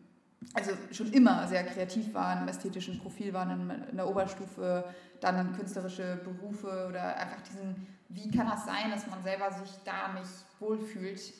also 0.53 0.71
schon 0.91 1.11
immer 1.13 1.47
sehr 1.47 1.63
kreativ 1.63 2.13
waren, 2.13 2.43
im 2.43 2.47
ästhetischen 2.47 2.99
Profil 2.99 3.33
waren, 3.33 3.69
in 3.89 3.97
der 3.97 4.07
Oberstufe, 4.07 4.85
dann 5.19 5.55
künstlerische 5.55 6.19
Berufe 6.23 6.87
oder 6.89 7.17
einfach 7.17 7.41
diesen 7.41 7.87
wie 8.13 8.29
kann 8.29 8.47
das 8.47 8.65
sein, 8.65 8.91
dass 8.91 9.07
man 9.07 9.23
selber 9.23 9.51
sich 9.51 9.71
da 9.85 10.13
nicht 10.13 10.29
wohlfühlt? 10.59 11.33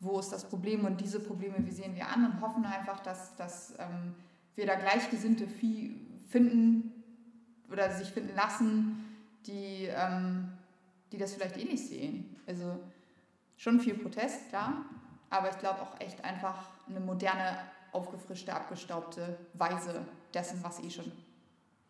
Wo 0.00 0.18
ist 0.18 0.30
das 0.30 0.48
Problem? 0.48 0.84
Und 0.84 1.00
diese 1.00 1.20
Probleme, 1.20 1.56
wie 1.58 1.70
sehen 1.70 1.94
wir 1.94 2.08
an 2.08 2.24
und 2.24 2.40
hoffen 2.40 2.64
einfach, 2.64 3.00
dass, 3.00 3.36
dass 3.36 3.74
ähm, 3.78 4.14
wir 4.54 4.66
da 4.66 4.76
Gleichgesinnte 4.76 5.46
finden 6.28 6.92
oder 7.70 7.90
sich 7.90 8.08
finden 8.08 8.34
lassen, 8.34 9.04
die, 9.46 9.88
ähm, 9.90 10.48
die 11.12 11.18
das 11.18 11.34
vielleicht 11.34 11.58
eh 11.58 11.64
nicht 11.64 11.86
sehen. 11.86 12.36
Also 12.46 12.78
schon 13.58 13.80
viel 13.80 13.94
Protest, 13.94 14.48
klar, 14.48 14.72
aber 15.28 15.50
ich 15.50 15.58
glaube 15.58 15.82
auch 15.82 16.00
echt 16.00 16.24
einfach 16.24 16.56
eine 16.88 17.00
moderne, 17.00 17.58
aufgefrischte, 17.92 18.54
abgestaubte 18.54 19.38
Weise 19.54 20.06
dessen, 20.32 20.62
was 20.62 20.80
eh 20.80 20.90
schon 20.90 21.10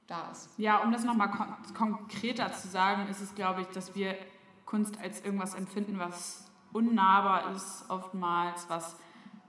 da 0.06 0.30
ist. 0.32 0.48
Ja, 0.56 0.78
um 0.78 0.90
das 0.90 1.04
nochmal 1.04 1.30
kon 1.30 1.54
konkreter 1.74 2.52
zu 2.52 2.66
sagen, 2.68 3.08
ist 3.08 3.20
es, 3.20 3.34
glaube 3.34 3.62
ich, 3.62 3.66
dass 3.68 3.94
wir 3.94 4.16
Kunst 4.64 4.98
als 5.00 5.20
irgendwas 5.22 5.54
empfinden, 5.54 5.98
was 5.98 6.44
unnahbar 6.72 7.52
ist, 7.52 7.84
oftmals, 7.88 8.68
was 8.68 8.96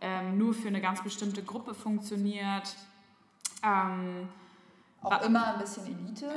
ähm, 0.01 0.37
nur 0.37 0.53
für 0.53 0.67
eine 0.67 0.81
ganz 0.81 1.01
bestimmte 1.03 1.43
Gruppe 1.43 1.73
funktioniert. 1.73 2.75
Ähm, 3.63 4.29
Auch 5.01 5.21
immer 5.21 5.53
ein 5.53 5.59
bisschen 5.59 5.85
Elite? 5.87 6.29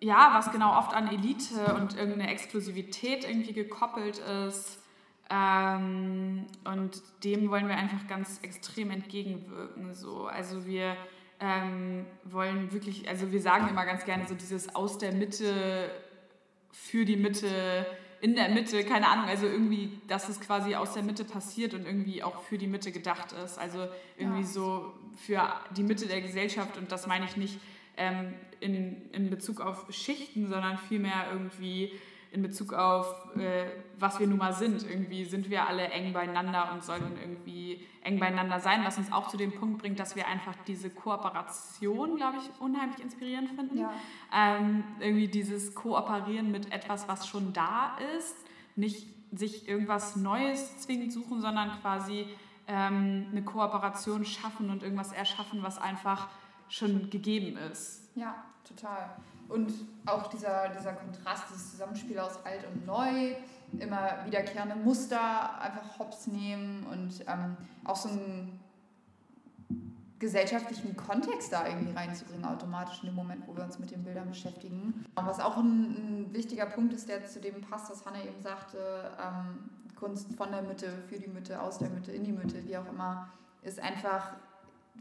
Ja, 0.00 0.30
was 0.34 0.52
genau 0.52 0.78
oft 0.78 0.94
an 0.94 1.08
Elite 1.08 1.74
und 1.74 1.96
irgendeine 1.96 2.30
Exklusivität 2.30 3.24
irgendwie 3.24 3.54
gekoppelt 3.54 4.18
ist. 4.18 4.78
Ähm, 5.28 6.46
und 6.64 7.02
dem 7.24 7.50
wollen 7.50 7.68
wir 7.68 7.76
einfach 7.76 8.06
ganz 8.06 8.38
extrem 8.42 8.90
entgegenwirken. 8.90 9.92
So. 9.92 10.26
Also 10.26 10.66
wir 10.66 10.96
ähm, 11.40 12.06
wollen 12.24 12.72
wirklich, 12.72 13.08
also 13.08 13.32
wir 13.32 13.40
sagen 13.40 13.68
immer 13.68 13.84
ganz 13.84 14.04
gerne 14.04 14.26
so 14.26 14.34
dieses 14.34 14.74
aus 14.74 14.98
der 14.98 15.12
Mitte 15.12 15.90
für 16.70 17.04
die 17.04 17.16
Mitte, 17.16 17.86
in 18.20 18.36
der 18.36 18.50
Mitte, 18.50 18.84
keine 18.84 19.08
Ahnung, 19.08 19.26
also 19.26 19.46
irgendwie, 19.46 20.00
dass 20.06 20.28
es 20.28 20.40
quasi 20.40 20.74
aus 20.74 20.92
der 20.94 21.02
Mitte 21.02 21.24
passiert 21.24 21.74
und 21.74 21.86
irgendwie 21.86 22.22
auch 22.22 22.42
für 22.42 22.58
die 22.58 22.66
Mitte 22.66 22.92
gedacht 22.92 23.32
ist. 23.32 23.58
Also 23.58 23.88
irgendwie 24.16 24.42
ja. 24.42 24.46
so 24.46 24.94
für 25.16 25.42
die 25.76 25.82
Mitte 25.82 26.06
der 26.06 26.20
Gesellschaft 26.20 26.76
und 26.78 26.92
das 26.92 27.06
meine 27.06 27.24
ich 27.24 27.36
nicht 27.36 27.58
ähm, 27.96 28.34
in, 28.60 29.10
in 29.10 29.30
Bezug 29.30 29.60
auf 29.60 29.86
Schichten, 29.90 30.48
sondern 30.48 30.78
vielmehr 30.78 31.26
irgendwie 31.32 31.92
in 32.30 32.42
Bezug 32.42 32.72
auf, 32.72 33.34
äh, 33.36 33.66
was 33.98 34.20
wir 34.20 34.26
nun 34.26 34.38
mal 34.38 34.52
sind. 34.52 34.82
Irgendwie 34.88 35.24
sind 35.24 35.48
wir 35.48 35.66
alle 35.66 35.88
eng 35.88 36.12
beieinander 36.12 36.70
und 36.72 36.84
sollen 36.84 37.16
irgendwie 37.20 37.86
eng 38.02 38.18
beieinander 38.18 38.60
sein, 38.60 38.84
was 38.84 38.98
uns 38.98 39.12
auch 39.12 39.28
zu 39.28 39.36
dem 39.36 39.52
Punkt 39.52 39.78
bringt, 39.78 39.98
dass 39.98 40.16
wir 40.16 40.26
einfach 40.26 40.54
diese 40.66 40.90
Kooperation, 40.90 42.16
glaube 42.16 42.38
ich, 42.38 42.60
unheimlich 42.60 43.00
inspirierend 43.00 43.50
finden. 43.50 43.78
Ja. 43.78 43.92
Ähm, 44.34 44.84
irgendwie 45.00 45.28
dieses 45.28 45.74
Kooperieren 45.74 46.50
mit 46.50 46.72
etwas, 46.72 47.08
was 47.08 47.26
schon 47.26 47.52
da 47.52 47.96
ist, 48.18 48.36
nicht 48.74 49.08
sich 49.32 49.68
irgendwas 49.68 50.16
Neues 50.16 50.78
zwingend 50.78 51.12
suchen, 51.12 51.40
sondern 51.40 51.70
quasi 51.80 52.26
ähm, 52.68 53.26
eine 53.30 53.42
Kooperation 53.42 54.24
schaffen 54.24 54.70
und 54.70 54.82
irgendwas 54.82 55.12
erschaffen, 55.12 55.62
was 55.62 55.78
einfach 55.78 56.28
schon 56.68 57.10
gegeben 57.10 57.56
ist. 57.56 58.10
Ja, 58.14 58.34
total. 58.66 59.16
Und 59.48 59.72
auch 60.06 60.28
dieser, 60.28 60.68
dieser 60.68 60.92
Kontrast, 60.92 61.44
dieses 61.50 61.72
Zusammenspiel 61.72 62.18
aus 62.18 62.44
alt 62.44 62.66
und 62.72 62.86
neu, 62.86 63.34
immer 63.78 64.24
wiederkehrende 64.24 64.76
Muster 64.76 65.60
einfach 65.60 65.98
hops 65.98 66.26
nehmen 66.26 66.86
und 66.86 67.24
ähm, 67.26 67.56
auch 67.84 67.96
so 67.96 68.08
einen 68.08 68.60
gesellschaftlichen 70.18 70.96
Kontext 70.96 71.52
da 71.52 71.66
irgendwie 71.66 71.92
reinzubringen, 71.92 72.44
automatisch 72.44 73.00
in 73.02 73.10
dem 73.10 73.14
Moment, 73.14 73.46
wo 73.46 73.54
wir 73.54 73.64
uns 73.64 73.78
mit 73.78 73.90
den 73.90 74.02
Bildern 74.02 74.28
beschäftigen. 74.28 75.04
Was 75.14 75.40
auch 75.40 75.58
ein, 75.58 76.24
ein 76.26 76.34
wichtiger 76.34 76.66
Punkt 76.66 76.94
ist, 76.94 77.08
der 77.08 77.26
zu 77.26 77.40
dem 77.40 77.60
passt, 77.60 77.90
was 77.90 78.06
Hanna 78.06 78.22
eben 78.22 78.40
sagte, 78.40 79.10
ähm, 79.20 79.70
Kunst 79.94 80.32
von 80.34 80.50
der 80.50 80.62
Mitte, 80.62 80.90
für 81.08 81.18
die 81.18 81.28
Mitte, 81.28 81.60
aus 81.60 81.78
der 81.78 81.90
Mitte, 81.90 82.12
in 82.12 82.24
die 82.24 82.32
Mitte, 82.32 82.64
wie 82.64 82.76
auch 82.76 82.86
immer, 82.86 83.28
ist 83.62 83.80
einfach, 83.80 84.32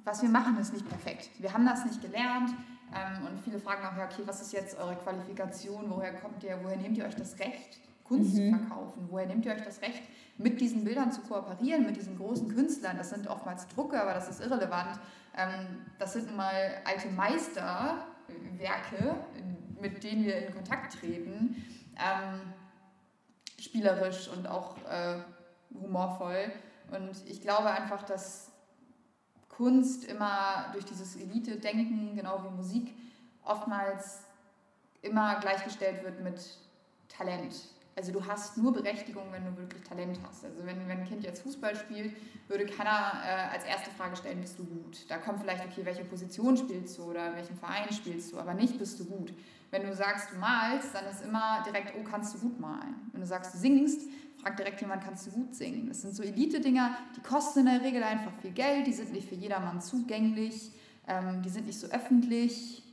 was 0.03 0.21
wir 0.21 0.29
machen, 0.29 0.57
ist 0.57 0.73
nicht 0.73 0.87
perfekt. 0.87 1.29
Wir 1.39 1.53
haben 1.53 1.65
das 1.65 1.85
nicht 1.85 2.01
gelernt, 2.01 2.49
ähm, 2.95 3.27
und 3.27 3.39
viele 3.43 3.59
fragen 3.59 3.85
auch, 3.85 3.97
ja, 3.97 4.05
okay, 4.05 4.21
was 4.25 4.41
ist 4.41 4.53
jetzt 4.53 4.77
eure 4.77 4.95
Qualifikation? 4.95 5.89
Woher 5.89 6.13
kommt 6.13 6.43
ihr? 6.43 6.57
Woher 6.63 6.77
nehmt 6.77 6.97
ihr 6.97 7.05
euch 7.05 7.15
das 7.15 7.37
Recht, 7.39 7.79
Kunst 8.05 8.35
mhm. 8.35 8.53
zu 8.53 8.57
verkaufen? 8.57 9.07
Woher 9.09 9.25
nehmt 9.25 9.45
ihr 9.45 9.53
euch 9.53 9.63
das 9.63 9.81
Recht, 9.81 10.01
mit 10.37 10.61
diesen 10.61 10.83
Bildern 10.83 11.11
zu 11.11 11.21
kooperieren, 11.21 11.85
mit 11.85 11.97
diesen 11.97 12.17
großen 12.17 12.47
Künstlern? 12.47 12.97
Das 12.97 13.09
sind 13.09 13.27
oftmals 13.27 13.67
Drucke, 13.67 14.01
aber 14.01 14.13
das 14.13 14.29
ist 14.29 14.39
irrelevant. 14.39 14.99
Ähm, 15.37 15.85
das 15.99 16.13
sind 16.13 16.27
nun 16.27 16.37
mal 16.37 16.75
alte 16.85 17.09
Meisterwerke, 17.09 19.15
mit 19.81 20.03
denen 20.03 20.23
wir 20.23 20.47
in 20.47 20.53
Kontakt 20.53 20.99
treten. 20.99 21.65
Ähm, 21.97 22.53
spielerisch 23.59 24.29
und 24.29 24.47
auch 24.47 24.77
äh, 24.89 25.17
humorvoll. 25.81 26.51
Und 26.91 27.27
ich 27.27 27.41
glaube 27.41 27.71
einfach, 27.71 28.03
dass 28.03 28.51
Kunst 29.57 30.05
immer 30.05 30.69
durch 30.73 30.85
dieses 30.85 31.15
Elite-Denken, 31.15 32.15
genau 32.15 32.43
wie 32.43 32.55
Musik, 32.55 32.93
oftmals 33.43 34.21
immer 35.01 35.39
gleichgestellt 35.39 36.03
wird 36.03 36.21
mit 36.21 36.41
Talent. 37.07 37.55
Also 37.97 38.11
du 38.11 38.25
hast 38.25 38.57
nur 38.57 38.73
Berechtigung, 38.73 39.23
wenn 39.31 39.45
du 39.45 39.55
wirklich 39.57 39.81
Talent 39.83 40.19
hast. 40.27 40.43
Also 40.43 40.65
wenn, 40.65 40.85
wenn 40.89 40.99
ein 40.99 41.07
Kind 41.07 41.23
jetzt 41.23 41.43
Fußball 41.43 41.75
spielt, 41.77 42.13
würde 42.49 42.65
keiner 42.65 43.21
äh, 43.23 43.53
als 43.53 43.63
erste 43.63 43.89
Frage 43.91 44.17
stellen, 44.17 44.41
bist 44.41 44.59
du 44.59 44.65
gut? 44.65 45.05
Da 45.07 45.17
kommt 45.17 45.39
vielleicht, 45.39 45.63
okay, 45.63 45.85
welche 45.85 46.03
Position 46.03 46.57
spielst 46.57 46.97
du 46.97 47.03
oder 47.03 47.29
in 47.29 47.35
welchem 47.37 47.55
Verein 47.55 47.89
spielst 47.93 48.33
du, 48.33 48.39
aber 48.39 48.53
nicht, 48.53 48.77
bist 48.77 48.99
du 48.99 49.05
gut. 49.05 49.33
Wenn 49.71 49.83
du 49.83 49.95
sagst, 49.95 50.33
du 50.33 50.37
malst, 50.37 50.93
dann 50.93 51.05
ist 51.05 51.23
immer 51.23 51.63
direkt, 51.65 51.93
oh, 51.97 52.03
kannst 52.03 52.35
du 52.35 52.39
gut 52.39 52.59
malen. 52.59 53.09
Wenn 53.13 53.21
du 53.21 53.27
sagst, 53.27 53.53
du 53.53 53.57
singst, 53.57 54.01
fragt 54.45 54.59
direkt 54.59 54.79
jemand, 54.79 55.03
kannst 55.03 55.25
du 55.25 55.31
gut 55.31 55.55
singen? 55.55 55.87
Das 55.87 56.03
sind 56.03 56.15
so 56.15 56.21
Elite-Dinger, 56.21 56.95
die 57.15 57.21
kosten 57.21 57.61
in 57.61 57.65
der 57.65 57.81
Regel 57.81 58.03
einfach 58.03 58.31
viel 58.43 58.51
Geld, 58.51 58.85
die 58.85 58.93
sind 58.93 59.11
nicht 59.11 59.27
für 59.27 59.33
jedermann 59.33 59.81
zugänglich, 59.81 60.71
ähm, 61.07 61.41
die 61.41 61.49
sind 61.49 61.65
nicht 61.65 61.79
so 61.79 61.87
öffentlich. 61.87 62.83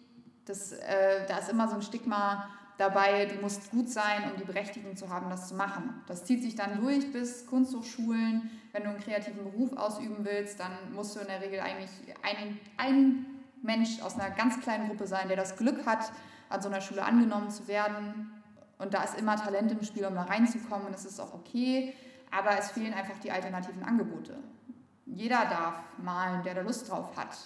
Das, 0.46 0.72
äh, 0.72 1.26
da 1.28 1.36
ist 1.36 1.50
immer 1.50 1.68
so 1.68 1.74
ein 1.74 1.82
Stigma 1.82 2.48
dabei, 2.78 3.26
du 3.26 3.34
musst 3.42 3.70
gut 3.70 3.90
sein, 3.90 4.30
um 4.32 4.38
die 4.38 4.46
Berechtigung 4.46 4.96
zu 4.96 5.10
haben, 5.10 5.28
das 5.28 5.48
zu 5.48 5.54
machen. 5.54 6.02
Das 6.06 6.24
zieht 6.24 6.42
sich 6.42 6.54
dann 6.54 6.80
durch 6.80 7.12
bis 7.12 7.46
Kunsthochschulen. 7.46 8.50
Wenn 8.72 8.84
du 8.84 8.88
einen 8.88 9.00
kreativen 9.00 9.44
Beruf 9.44 9.76
ausüben 9.76 10.24
willst, 10.24 10.58
dann 10.58 10.72
musst 10.94 11.14
du 11.14 11.20
in 11.20 11.26
der 11.26 11.42
Regel 11.42 11.60
eigentlich 11.60 11.90
ein, 12.22 12.58
ein 12.78 13.26
Mensch 13.60 14.00
aus 14.00 14.18
einer 14.18 14.34
ganz 14.34 14.58
kleinen 14.60 14.88
Gruppe 14.88 15.06
sein, 15.06 15.28
der 15.28 15.36
das 15.36 15.58
Glück 15.58 15.84
hat, 15.84 16.12
an 16.48 16.62
so 16.62 16.70
einer 16.70 16.80
Schule 16.80 17.04
angenommen 17.04 17.50
zu 17.50 17.68
werden 17.68 18.41
und 18.82 18.92
da 18.92 19.04
ist 19.04 19.18
immer 19.18 19.36
Talent 19.36 19.70
im 19.72 19.82
Spiel, 19.82 20.04
um 20.06 20.14
da 20.14 20.22
reinzukommen. 20.22 20.86
Und 20.86 20.94
das 20.94 21.04
ist 21.04 21.20
auch 21.20 21.32
okay. 21.32 21.94
Aber 22.30 22.58
es 22.58 22.72
fehlen 22.72 22.92
einfach 22.94 23.18
die 23.22 23.30
alternativen 23.30 23.82
Angebote. 23.84 24.36
Jeder 25.06 25.44
darf 25.46 25.76
malen, 25.98 26.42
der 26.42 26.54
da 26.54 26.60
Lust 26.62 26.90
drauf 26.90 27.16
hat. 27.16 27.36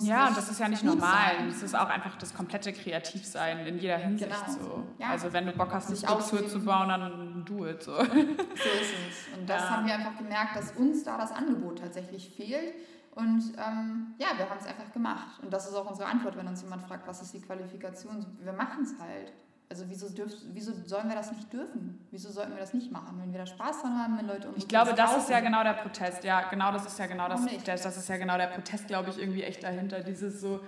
ja, 0.00 0.28
und 0.28 0.36
das 0.36 0.50
ist 0.50 0.58
ja 0.58 0.68
nicht 0.68 0.82
normal. 0.82 1.36
Sein. 1.36 1.48
Das 1.48 1.62
ist 1.62 1.74
auch 1.76 1.88
einfach 1.88 2.16
das 2.16 2.34
komplette 2.34 2.72
Kreativsein 2.72 3.66
in 3.66 3.78
jeder 3.78 3.98
Hinsicht 3.98 4.30
genau. 4.30 4.58
so. 4.58 4.82
Ja. 4.98 5.10
Also 5.10 5.32
wenn 5.32 5.46
du 5.46 5.52
Bock 5.52 5.72
hast, 5.72 5.88
eine 5.88 5.96
Skulptur 5.96 6.48
zu 6.48 6.64
bauen, 6.64 6.88
dann 6.88 7.44
do 7.44 7.66
it 7.66 7.82
so. 7.82 7.94
So 7.94 8.02
ist 8.02 8.12
es. 8.12 9.38
Und 9.38 9.48
das 9.48 9.62
ja. 9.62 9.70
haben 9.70 9.86
wir 9.86 9.94
einfach 9.94 10.16
gemerkt, 10.16 10.56
dass 10.56 10.72
uns 10.72 11.04
da 11.04 11.18
das 11.18 11.30
Angebot 11.30 11.78
tatsächlich 11.78 12.30
fehlt. 12.30 12.74
Und 13.14 13.52
ähm, 13.58 14.14
ja, 14.18 14.28
wir 14.36 14.48
haben 14.48 14.58
es 14.58 14.66
einfach 14.66 14.90
gemacht. 14.90 15.38
Und 15.42 15.52
das 15.52 15.68
ist 15.68 15.74
auch 15.74 15.88
unsere 15.88 16.08
Antwort, 16.08 16.36
wenn 16.36 16.48
uns 16.48 16.62
jemand 16.62 16.82
fragt, 16.82 17.06
was 17.06 17.20
ist 17.20 17.34
die 17.34 17.42
Qualifikation. 17.42 18.26
Wir 18.40 18.54
machen 18.54 18.82
es 18.84 18.98
halt. 18.98 19.32
Also 19.72 19.86
wieso, 19.88 20.10
dürf, 20.10 20.30
wieso 20.52 20.72
sollen 20.84 21.08
wir 21.08 21.16
das 21.16 21.32
nicht 21.32 21.50
dürfen? 21.50 21.98
Wieso 22.10 22.30
sollten 22.30 22.52
wir 22.52 22.58
das 22.58 22.74
nicht 22.74 22.92
machen? 22.92 23.18
Wenn 23.18 23.32
wir 23.32 23.38
da 23.38 23.46
Spaß 23.46 23.80
dran 23.80 23.98
haben, 23.98 24.18
wenn 24.18 24.26
Leute 24.26 24.48
uns 24.48 24.58
Ich 24.58 24.68
glaube, 24.68 24.92
das 24.92 25.16
ist 25.16 25.30
ja 25.30 25.40
genau 25.40 25.62
der 25.62 25.72
Protest. 25.72 26.24
Ja, 26.24 26.42
genau, 26.42 26.70
das 26.72 26.84
ist 26.84 26.98
ja 26.98 27.06
genau 27.06 27.26
das, 27.26 27.40
das, 27.64 27.80
das 27.80 27.96
ist 27.96 28.06
ja 28.06 28.18
genau 28.18 28.36
der 28.36 28.48
Protest, 28.48 28.86
glaube 28.86 29.08
ich, 29.08 29.18
irgendwie 29.18 29.42
echt 29.42 29.62
dahinter. 29.62 30.00
Dieses 30.00 30.42
so, 30.42 30.60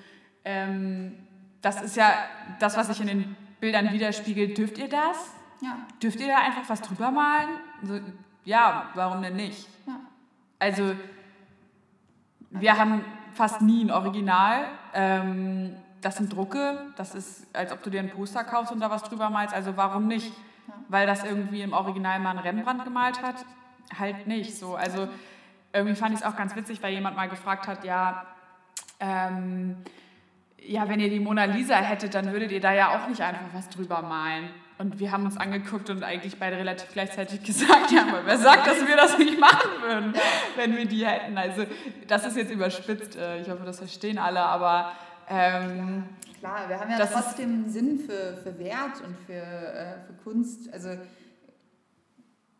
ähm, 0.42 1.18
das 1.60 1.82
ist 1.82 1.96
ja 1.96 2.14
das, 2.60 2.78
was 2.78 2.86
sich 2.86 2.98
in 3.02 3.08
den 3.08 3.36
Bildern 3.60 3.92
widerspiegelt. 3.92 4.56
Dürft 4.56 4.78
ihr 4.78 4.88
das? 4.88 5.34
Ja. 5.60 5.76
Dürft 6.02 6.18
ihr 6.18 6.28
da 6.28 6.38
einfach 6.38 6.66
was 6.66 6.80
drüber 6.80 7.10
malen? 7.10 7.58
So, 7.82 8.00
ja, 8.46 8.88
warum 8.94 9.20
denn 9.20 9.36
nicht? 9.36 9.68
Ja. 9.86 10.00
Also, 10.58 10.94
wir 12.48 12.78
haben 12.78 13.04
fast 13.34 13.60
nie 13.60 13.84
ein 13.84 13.90
Original. 13.90 14.64
Ähm, 14.94 15.76
das 16.04 16.16
sind 16.16 16.32
Drucke, 16.32 16.78
das 16.96 17.14
ist, 17.14 17.46
als 17.56 17.72
ob 17.72 17.82
du 17.82 17.88
dir 17.88 18.00
ein 18.00 18.10
Poster 18.10 18.44
kaufst 18.44 18.70
und 18.72 18.80
da 18.80 18.90
was 18.90 19.02
drüber 19.04 19.30
malst, 19.30 19.54
also 19.54 19.76
warum 19.76 20.06
nicht? 20.06 20.32
Weil 20.88 21.06
das 21.06 21.24
irgendwie 21.24 21.62
im 21.62 21.72
Original 21.72 22.20
mal 22.20 22.32
ein 22.32 22.38
Rembrandt 22.38 22.84
gemalt 22.84 23.22
hat? 23.22 23.36
Halt 23.98 24.26
nicht 24.26 24.56
so. 24.56 24.74
Also 24.76 25.08
irgendwie 25.72 25.94
fand 25.94 26.14
ich 26.14 26.20
es 26.20 26.26
auch 26.26 26.36
ganz 26.36 26.54
witzig, 26.56 26.82
weil 26.82 26.92
jemand 26.92 27.16
mal 27.16 27.28
gefragt 27.28 27.66
hat, 27.66 27.84
ja, 27.84 28.26
ähm, 29.00 29.76
ja, 30.58 30.88
wenn 30.88 31.00
ihr 31.00 31.08
die 31.08 31.20
Mona 31.20 31.44
Lisa 31.44 31.76
hättet, 31.76 32.14
dann 32.14 32.32
würdet 32.32 32.52
ihr 32.52 32.60
da 32.60 32.72
ja 32.72 32.96
auch 32.96 33.08
nicht 33.08 33.20
einfach 33.20 33.46
was 33.52 33.68
drüber 33.70 34.02
malen. 34.02 34.50
Und 34.76 34.98
wir 34.98 35.12
haben 35.12 35.24
uns 35.24 35.36
angeguckt 35.36 35.88
und 35.88 36.02
eigentlich 36.02 36.38
beide 36.38 36.56
relativ 36.56 36.92
gleichzeitig 36.92 37.42
gesagt, 37.44 37.92
ja, 37.92 38.02
aber 38.02 38.26
wer 38.26 38.36
sagt, 38.36 38.66
dass 38.66 38.86
wir 38.86 38.96
das 38.96 39.16
nicht 39.18 39.38
machen 39.38 39.70
würden, 39.80 40.14
wenn 40.56 40.76
wir 40.76 40.84
die 40.84 41.06
hätten? 41.06 41.38
Also 41.38 41.64
das 42.08 42.26
ist 42.26 42.36
jetzt 42.36 42.50
überspitzt, 42.50 43.16
äh, 43.16 43.40
ich 43.40 43.48
hoffe, 43.48 43.64
das 43.64 43.78
verstehen 43.78 44.18
alle, 44.18 44.40
aber 44.40 44.92
ähm, 45.28 46.04
Klar, 46.44 46.68
wir 46.68 46.78
haben 46.78 46.90
ja 46.90 47.06
trotzdem 47.06 47.50
einen 47.50 47.70
Sinn 47.70 47.98
für, 48.00 48.36
für 48.36 48.58
Wert 48.58 49.00
und 49.02 49.16
für, 49.26 49.32
äh, 49.32 49.98
für 50.06 50.12
Kunst, 50.22 50.70
also 50.74 50.90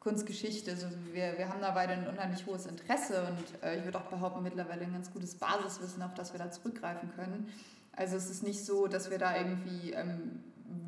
Kunstgeschichte. 0.00 0.70
Also 0.70 0.86
wir, 1.12 1.36
wir 1.36 1.50
haben 1.50 1.60
da 1.60 1.72
beide 1.72 1.92
ein 1.92 2.06
unheimlich 2.06 2.46
hohes 2.46 2.64
Interesse 2.64 3.26
und 3.26 3.62
äh, 3.62 3.78
ich 3.78 3.84
würde 3.84 3.98
auch 3.98 4.04
behaupten, 4.04 4.42
mittlerweile 4.42 4.82
ein 4.82 4.92
ganz 4.94 5.12
gutes 5.12 5.34
Basiswissen, 5.34 6.02
auf 6.02 6.14
das 6.14 6.32
wir 6.32 6.38
da 6.38 6.50
zurückgreifen 6.50 7.12
können. 7.14 7.52
Also 7.94 8.16
es 8.16 8.30
ist 8.30 8.42
nicht 8.42 8.64
so, 8.64 8.86
dass 8.86 9.10
wir 9.10 9.18
da 9.18 9.36
irgendwie 9.36 9.92
ähm, 9.92 10.42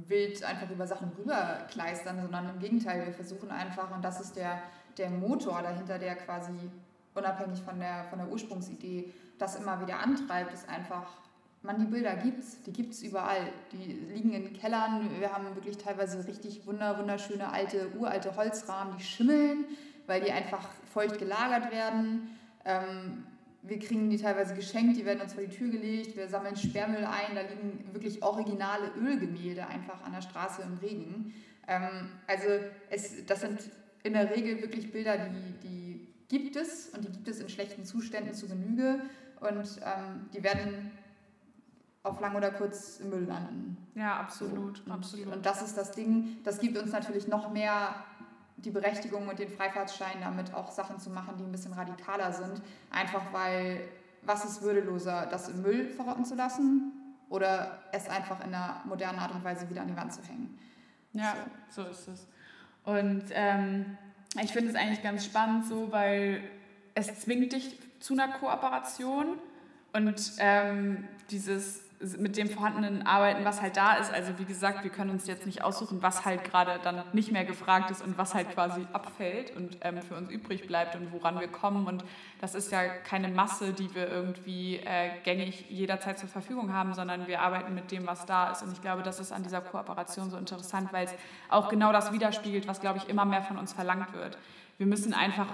wild 0.07 0.43
einfach 0.43 0.71
über 0.71 0.87
Sachen 0.87 1.13
rüberkleistern, 1.19 2.23
sondern 2.23 2.49
im 2.49 2.59
Gegenteil, 2.61 3.05
wir 3.05 3.13
versuchen 3.13 3.51
einfach, 3.51 3.95
und 3.95 4.03
das 4.03 4.23
ist 4.23 4.37
der, 4.37 4.63
der 4.97 5.11
Motor 5.11 5.61
dahinter, 5.61 5.99
der 5.99 6.17
quasi 6.17 6.71
unabhängig 7.15 7.61
von 7.61 7.79
der, 7.79 8.05
von 8.05 8.21
der 8.21 8.29
Ursprungsidee 8.29 9.13
das 9.39 9.57
immer 9.57 9.83
wieder 9.83 10.01
antreibt, 10.01 10.55
ist 10.55 10.67
einfach 10.69 11.26
man, 11.67 11.79
die 11.79 11.87
Bilder 11.87 12.15
gibt's, 12.17 12.63
die 12.63 12.73
gibt 12.73 12.93
es 12.93 13.03
überall. 13.03 13.53
Die 13.73 13.93
liegen 14.15 14.33
in 14.33 14.53
Kellern. 14.53 15.11
Wir 15.19 15.33
haben 15.33 15.55
wirklich 15.55 15.77
teilweise 15.77 16.27
richtig 16.27 16.67
wunderschöne 16.67 17.53
alte, 17.53 17.91
uralte 17.99 18.37
Holzrahmen, 18.37 18.97
die 18.97 19.03
schimmeln, 19.03 19.65
weil 20.07 20.23
die 20.23 20.33
einfach 20.33 20.69
feucht 20.93 21.19
gelagert 21.19 21.73
werden. 21.73 22.31
Ähm, 22.65 23.25
wir 23.63 23.81
kriegen 23.81 24.09
die 24.11 24.17
teilweise 24.17 24.55
geschenkt, 24.55 24.97
die 24.97 25.05
werden 25.05 25.21
uns 25.21 25.35
vor 25.35 25.43
die 25.43 25.55
Tür 25.55 25.69
gelegt. 25.69 26.17
Wir 26.17 26.29
sammeln 26.29 26.57
Sperrmüll 26.57 27.05
ein, 27.05 27.35
da 27.35 27.43
liegen 27.43 27.85
wirklich 27.93 28.23
originale 28.23 28.93
Ölgemälde 29.01 29.67
einfach 29.67 30.05
an 30.05 30.13
der 30.13 30.23
Straße 30.23 30.63
im 30.63 30.79
Regen. 30.79 31.35
Ähm, 31.67 32.11
also 32.29 32.47
es, 32.91 33.27
das 33.27 33.41
sind 33.41 33.61
in 34.05 34.13
der 34.13 34.31
Regel 34.31 34.63
wirklich 34.63 34.93
Bilder, 34.93 35.19
die, 35.19 35.69
die 35.69 36.09
gibt 36.29 36.55
es 36.55 36.91
und 36.91 37.05
die 37.05 37.11
gibt 37.11 37.27
es 37.27 37.41
in 37.41 37.49
schlechten 37.49 37.85
Zuständen 37.85 38.35
zu 38.35 38.47
Genüge 38.47 39.01
und 39.41 39.81
ähm, 39.85 40.29
die 40.33 40.43
werden 40.45 40.93
auf 42.07 42.21
lang 42.21 42.35
oder 42.37 42.51
kurz 42.51 43.01
im 43.01 43.11
Müll 43.11 43.25
landen. 43.25 43.77
Ja, 43.95 44.17
absolut, 44.21 44.83
so. 44.87 44.93
absolut. 44.93 45.35
Und 45.35 45.45
das 45.45 45.63
ist 45.63 45.77
das 45.77 45.93
Ding, 45.93 46.39
das 46.45 46.61
gibt 46.61 46.79
uns 46.79 46.93
natürlich 46.93 47.29
noch 47.29 47.51
mehr 47.51 47.95
die 48.59 48.71
Berechtigung 48.71 49.29
und 49.29 49.39
den 49.39 49.51
Freifahrtschein 49.51 50.21
damit 50.21 50.55
auch 50.55 50.71
Sachen 50.71 50.99
zu 50.99 51.11
machen, 51.11 51.35
die 51.39 51.45
ein 51.45 51.53
bisschen 51.53 51.73
radikaler 51.73 52.33
sind. 52.33 52.63
Einfach 52.91 53.23
weil, 53.33 53.81
was 54.23 54.45
ist 54.45 54.63
würdeloser, 54.63 55.27
das 55.27 55.49
im 55.49 55.63
Müll 55.63 55.89
verrotten 55.89 56.25
zu 56.25 56.35
lassen 56.35 56.93
oder 57.29 57.83
es 57.93 58.09
einfach 58.09 58.41
in 58.41 58.55
einer 58.55 58.81
modernen 58.85 59.19
Art 59.19 59.33
und 59.33 59.45
Weise 59.45 59.69
wieder 59.69 59.83
an 59.83 59.89
die 59.89 59.97
Wand 59.97 60.13
zu 60.13 60.23
hängen. 60.23 60.59
Ja, 61.13 61.35
so, 61.69 61.83
so 61.83 61.91
ist 61.91 62.09
es. 62.09 62.27
Und 62.85 63.25
ähm, 63.31 63.99
ich 64.41 64.53
finde 64.53 64.71
es 64.71 64.77
eigentlich 64.77 65.03
ganz 65.03 65.25
spannend 65.25 65.67
so, 65.67 65.91
weil 65.91 66.43
es 66.95 67.21
zwingt 67.21 67.53
dich 67.53 67.79
zu 68.01 68.15
einer 68.15 68.29
Kooperation 68.29 69.39
und 69.93 70.33
ähm, 70.39 71.09
dieses 71.31 71.86
mit 72.19 72.37
dem 72.37 72.49
vorhandenen 72.51 73.07
Arbeiten, 73.07 73.45
was 73.45 73.63
halt 73.63 73.77
da 73.77 73.95
ist. 73.95 74.13
Also 74.13 74.39
wie 74.39 74.45
gesagt, 74.45 74.85
wir 74.85 74.91
können 74.91 75.11
uns 75.11 75.27
jetzt 75.27 75.47
nicht 75.47 75.65
aussuchen, 75.65 76.03
was 76.03 76.25
halt 76.25 76.45
gerade 76.45 76.79
dann 76.83 77.03
nicht 77.13 77.33
mehr 77.33 77.45
gefragt 77.45 77.91
ist 77.91 78.03
und 78.03 78.19
was 78.19 78.35
halt 78.35 78.51
quasi 78.53 78.87
abfällt 78.93 79.57
und 79.57 79.79
ähm, 79.81 80.03
für 80.03 80.15
uns 80.15 80.31
übrig 80.31 80.67
bleibt 80.67 80.95
und 80.95 81.13
woran 81.13 81.41
wir 81.41 81.49
kommen. 81.49 81.87
Und 81.87 82.05
das 82.41 82.55
ist 82.55 82.71
ja 82.71 82.87
keine 82.87 83.29
Masse, 83.29 83.73
die 83.73 83.95
wir 83.95 84.09
irgendwie 84.09 84.77
äh, 84.77 85.11
gängig 85.25 85.71
jederzeit 85.71 86.19
zur 86.19 86.29
Verfügung 86.29 86.73
haben, 86.73 86.93
sondern 86.95 87.27
wir 87.27 87.41
arbeiten 87.41 87.75
mit 87.75 87.91
dem, 87.91 88.07
was 88.07 88.27
da 88.27 88.51
ist. 88.51 88.63
Und 88.63 88.73
ich 88.73 88.83
glaube, 88.83 89.03
das 89.03 89.19
ist 89.19 89.33
an 89.33 89.43
dieser 89.43 89.63
Kooperation 89.63 90.31
so 90.31 90.37
interessant, 90.37 90.93
weil 90.93 91.07
es 91.07 91.15
auch 91.49 91.69
genau 91.69 91.93
das 91.93 92.13
widerspiegelt, 92.13 92.69
was, 92.69 92.81
glaube 92.81 92.99
ich, 92.99 93.09
immer 93.09 93.25
mehr 93.25 93.43
von 93.43 93.57
uns 93.57 93.73
verlangt 93.73 94.13
wird. 94.13 94.39
Wir 94.77 94.87
müssen 94.87 95.15
einfach 95.15 95.47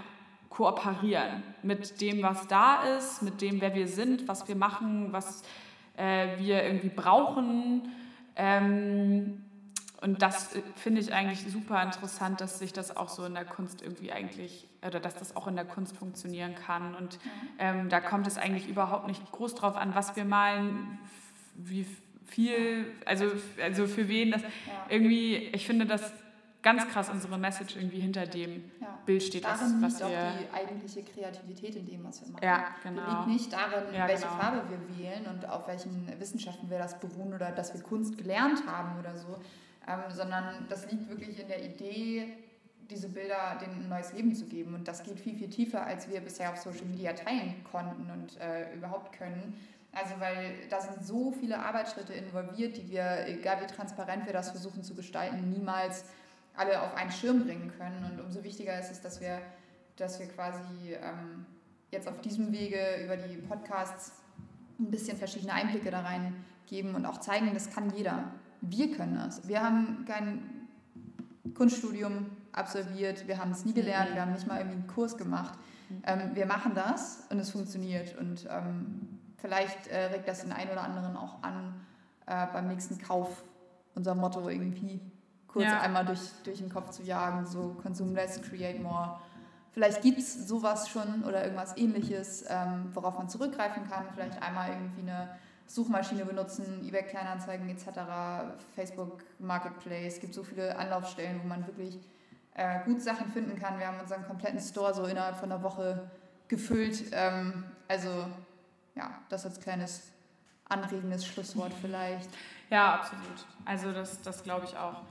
kooperieren 0.48 1.42
mit 1.62 2.00
dem, 2.00 2.22
was 2.22 2.46
da 2.46 2.83
ist, 2.96 3.22
mit 3.22 3.40
dem, 3.40 3.61
wer 3.61 3.74
wir 3.74 3.88
sind, 3.88 4.28
was 4.28 4.48
wir 4.48 4.57
machen, 4.57 5.12
was 5.12 5.42
äh, 5.96 6.38
wir 6.38 6.62
irgendwie 6.64 6.88
brauchen. 6.88 7.83
Ähm, 8.37 9.42
und 10.00 10.20
das 10.20 10.55
äh, 10.57 10.62
finde 10.76 11.00
ich 11.00 11.12
eigentlich 11.12 11.40
super 11.50 11.83
interessant, 11.83 12.40
dass 12.40 12.59
sich 12.59 12.72
das 12.72 12.96
auch 12.96 13.09
so 13.09 13.24
in 13.24 13.35
der 13.35 13.44
Kunst 13.44 13.83
irgendwie 13.83 14.12
eigentlich, 14.12 14.68
oder 14.87 15.00
dass 15.00 15.14
das 15.14 15.37
auch 15.37 15.46
in 15.46 15.57
der 15.57 15.64
Kunst 15.64 15.96
funktionieren 15.96 16.55
kann. 16.55 16.94
Und 16.94 17.18
ähm, 17.59 17.88
da 17.88 18.00
kommt 18.00 18.26
es 18.26 18.38
eigentlich 18.38 18.68
überhaupt 18.68 19.07
nicht 19.07 19.31
groß 19.33 19.55
drauf 19.55 19.76
an, 19.76 19.94
was 19.94 20.16
wir 20.16 20.24
malen, 20.24 20.98
wie 21.55 21.87
viel, 22.26 22.87
also, 23.05 23.26
also 23.62 23.87
für 23.87 24.09
wen 24.09 24.33
das 24.33 24.42
irgendwie, 24.88 25.37
ich 25.37 25.66
finde 25.66 25.87
das 25.87 26.12
ganz 26.62 26.87
krass 26.88 27.11
unsere 27.11 27.38
Message 27.38 27.77
irgendwie 27.77 28.01
hinter 28.01 28.27
dem 28.27 28.70
ja. 28.81 28.98
Bild 29.05 29.22
steht. 29.22 29.44
Darin 29.44 29.83
was, 29.83 30.01
was 30.01 30.01
liegt 30.01 30.05
auch 30.05 30.38
die 30.38 30.55
eigentliche 30.55 31.03
Kreativität 31.03 31.77
in 31.77 31.87
dem, 31.87 32.05
was 32.05 32.22
wir 32.22 32.33
machen. 32.33 32.44
Ja, 32.44 32.66
genau. 32.83 33.03
Die 33.03 33.16
liegt 33.16 33.27
nicht 33.27 33.53
darin, 33.53 33.94
ja, 33.94 34.07
welche 34.07 34.22
genau. 34.22 34.37
Farbe 34.37 34.62
wir 34.70 34.98
wählen 34.98 35.27
und 35.27 35.48
auf 35.48 35.66
welchen 35.66 36.09
Wissenschaften 36.18 36.70
wir 36.70 36.79
das 36.79 36.98
beruhen 37.01 37.35
oder 37.35 37.51
dass 37.51 37.75
wir 37.75 37.83
Kunst 37.83 38.16
gelernt 38.16 38.62
haben 38.66 38.98
oder 38.98 39.16
so, 39.16 39.38
ähm, 39.88 40.01
sondern 40.11 40.66
das 40.68 40.90
liegt 40.90 41.09
wirklich 41.09 41.40
in 41.40 41.48
der 41.48 41.64
Idee, 41.64 42.37
diese 42.90 43.09
Bilder 43.09 43.59
denen 43.61 43.85
ein 43.85 43.88
neues 43.88 44.12
Leben 44.12 44.35
zu 44.35 44.46
geben. 44.46 44.75
Und 44.75 44.87
das 44.87 45.03
geht 45.03 45.18
viel, 45.18 45.37
viel 45.37 45.48
tiefer, 45.48 45.85
als 45.85 46.09
wir 46.09 46.20
bisher 46.20 46.51
auf 46.51 46.59
Social 46.59 46.85
Media 46.85 47.12
teilen 47.12 47.64
konnten 47.70 48.09
und 48.11 48.38
äh, 48.40 48.72
überhaupt 48.75 49.16
können. 49.16 49.59
Also 49.92 50.14
weil 50.20 50.55
da 50.70 50.81
sind 50.81 51.05
so 51.05 51.33
viele 51.33 51.59
Arbeitsschritte 51.59 52.14
involviert, 52.14 52.77
die 52.77 52.88
wir, 52.88 53.27
egal 53.27 53.61
wie 53.61 53.66
transparent 53.66 54.27
wir 54.27 54.33
das 54.33 54.51
versuchen 54.51 54.83
zu 54.83 54.94
gestalten, 54.94 55.51
niemals 55.51 56.05
alle 56.55 56.83
auf 56.83 56.95
einen 56.95 57.11
Schirm 57.11 57.45
bringen 57.45 57.73
können. 57.79 58.05
Und 58.11 58.21
umso 58.21 58.45
wichtiger 58.45 58.79
ist 58.79 58.91
es, 58.91 59.01
dass 59.01 59.21
wir, 59.21 59.38
dass 59.97 60.19
wir 60.19 60.27
quasi 60.29 60.95
ähm, 60.95 61.47
jetzt 61.91 62.09
auf 62.09 62.21
diesem 62.21 62.53
Wege 62.53 62.79
über 63.05 63.17
die 63.17 63.37
Podcasts 63.37 64.12
ein 64.79 64.91
bisschen 64.91 65.17
verschiedene 65.17 65.53
Einblicke 65.53 65.91
da 65.91 66.01
rein 66.01 66.35
geben 66.67 66.95
und 66.95 67.07
auch 67.07 67.19
zeigen, 67.19 67.51
das 67.55 67.71
kann 67.71 67.91
jeder. 67.95 68.25
Wir 68.61 68.95
können 68.97 69.17
das. 69.17 69.47
Wir 69.47 69.62
haben 69.62 70.05
kein 70.07 70.69
Kunststudium 71.55 72.31
absolviert, 72.53 73.27
wir 73.27 73.38
haben 73.38 73.51
es 73.51 73.65
nie 73.65 73.75
gelernt, 73.75 74.15
wir 74.15 74.23
haben 74.23 74.33
nicht 74.33 74.47
mal 74.47 74.59
irgendwie 74.59 74.79
einen 74.79 74.87
Kurs 74.87 75.17
gemacht. 75.17 75.59
Ähm, 76.05 76.31
wir 76.35 76.47
machen 76.47 76.73
das 76.75 77.25
und 77.31 77.38
es 77.38 77.51
funktioniert. 77.51 78.17
Und 78.19 78.47
ähm, 78.51 79.19
vielleicht 79.37 79.88
äh, 79.88 80.07
regt 80.07 80.29
das 80.29 80.43
den 80.43 80.53
einen 80.53 80.71
oder 80.71 80.83
anderen 80.83 81.17
auch 81.17 81.43
an, 81.43 81.75
äh, 82.27 82.47
beim 82.53 82.69
nächsten 82.69 82.99
Kauf 82.99 83.43
unser 83.95 84.15
Motto 84.15 84.49
irgendwie 84.49 85.01
kurz 85.53 85.67
ja. 85.67 85.81
einmal 85.81 86.05
durch, 86.05 86.21
durch 86.45 86.59
den 86.59 86.71
Kopf 86.71 86.91
zu 86.91 87.03
jagen, 87.03 87.47
so 87.47 87.77
consume 87.83 88.15
less, 88.15 88.41
create 88.43 88.81
more. 88.81 89.19
Vielleicht 89.73 90.03
gibt 90.03 90.19
es 90.19 90.49
sowas 90.49 90.88
schon 90.88 91.25
oder 91.25 91.45
irgendwas 91.45 91.77
ähnliches, 91.77 92.45
ähm, 92.49 92.91
worauf 92.93 93.17
man 93.19 93.29
zurückgreifen 93.29 93.88
kann. 93.88 94.05
Vielleicht 94.15 94.43
einmal 94.43 94.71
irgendwie 94.71 95.03
eine 95.03 95.31
Suchmaschine 95.67 96.27
benutzen, 96.27 96.87
eBay 96.87 97.05
Kleinanzeigen 97.05 97.69
etc., 97.69 97.87
Facebook 98.75 99.23
Marketplace. 99.38 100.15
Es 100.15 100.21
gibt 100.21 100.35
so 100.35 100.43
viele 100.43 100.77
Anlaufstellen, 100.77 101.41
wo 101.43 101.49
man 101.49 101.67
wirklich 101.67 101.99
äh, 102.55 102.85
gut 102.85 103.01
Sachen 103.01 103.33
finden 103.33 103.59
kann. 103.59 103.79
Wir 103.79 103.87
haben 103.87 103.99
unseren 104.01 104.27
kompletten 104.27 104.61
Store 104.61 104.93
so 104.93 105.05
innerhalb 105.07 105.37
von 105.37 105.51
einer 105.51 105.62
Woche 105.62 106.11
gefüllt. 106.49 107.05
Ähm, 107.12 107.65
also 107.88 108.27
ja, 108.95 109.19
das 109.31 109.47
als 109.47 109.59
kleines 109.61 110.12
anregendes 110.69 111.27
Schlusswort 111.27 111.73
vielleicht. 111.81 112.29
Ja, 112.69 112.95
absolut. 112.95 113.47
Also 113.65 113.93
das, 113.93 114.21
das 114.21 114.43
glaube 114.43 114.67
ich 114.67 114.77
auch. 114.77 115.03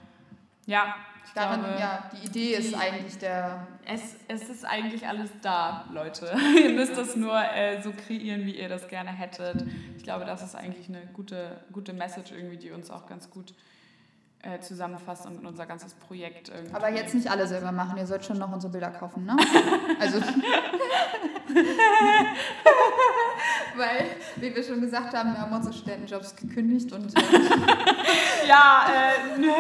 Ja, 0.65 0.95
ich 1.25 1.31
Darin, 1.33 1.61
glaube, 1.61 1.79
ja, 1.79 2.09
die 2.13 2.25
Idee 2.27 2.53
ist 2.55 2.71
die- 2.71 2.75
eigentlich 2.75 3.17
der. 3.17 3.65
es, 3.85 4.15
es 4.27 4.49
ist 4.49 4.65
eigentlich 4.65 5.07
alles 5.07 5.29
da, 5.41 5.85
Leute. 5.93 6.33
ihr 6.61 6.69
müsst 6.71 6.97
das 6.97 7.15
nur 7.15 7.37
äh, 7.39 7.81
so 7.81 7.91
kreieren, 7.93 8.45
wie 8.45 8.57
ihr 8.59 8.69
das 8.69 8.87
gerne 8.87 9.11
hättet. 9.11 9.63
Ich 9.97 10.03
glaube, 10.03 10.25
das 10.25 10.41
ist 10.43 10.55
eigentlich 10.55 10.87
eine 10.89 11.05
gute, 11.13 11.61
gute 11.71 11.93
Message 11.93 12.31
irgendwie, 12.31 12.57
die 12.57 12.71
uns 12.71 12.89
auch 12.91 13.05
ganz 13.07 13.29
gut 13.29 13.53
äh, 14.43 14.59
zusammenfasst 14.59 15.25
und 15.27 15.45
unser 15.45 15.65
ganzes 15.67 15.93
Projekt 15.93 16.49
irgendwie. 16.49 16.73
Aber 16.75 16.89
jetzt 16.89 17.13
nicht 17.15 17.29
alle 17.29 17.47
selber 17.47 17.71
machen, 17.71 17.97
ihr 17.97 18.07
sollt 18.07 18.25
schon 18.25 18.37
noch 18.39 18.51
unsere 18.51 18.71
Bilder 18.71 18.89
kaufen, 18.91 19.25
ne? 19.25 19.37
Also. 19.99 20.19
Weil, 23.75 24.05
wie 24.35 24.53
wir 24.53 24.63
schon 24.63 24.81
gesagt 24.81 25.13
haben, 25.13 25.33
wir 25.33 25.39
haben 25.41 25.53
unsere 25.53 25.73
Studentenjobs 25.73 26.35
gekündigt 26.35 26.91
und 26.91 27.15
äh, 27.17 27.21
Ja, 28.47 28.85
äh, 28.89 29.39
ne. 29.39 29.53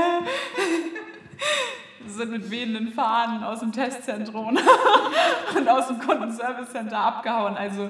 Sind 2.11 2.31
mit 2.31 2.49
wehenden 2.51 2.91
Fahnen 2.93 3.43
aus 3.43 3.59
dem 3.59 3.71
Testzentrum 3.71 4.57
und 5.55 5.69
aus 5.69 5.87
dem 5.87 5.99
Kundenservice 5.99 6.71
Center 6.71 6.97
abgehauen. 6.97 7.57
Also 7.57 7.89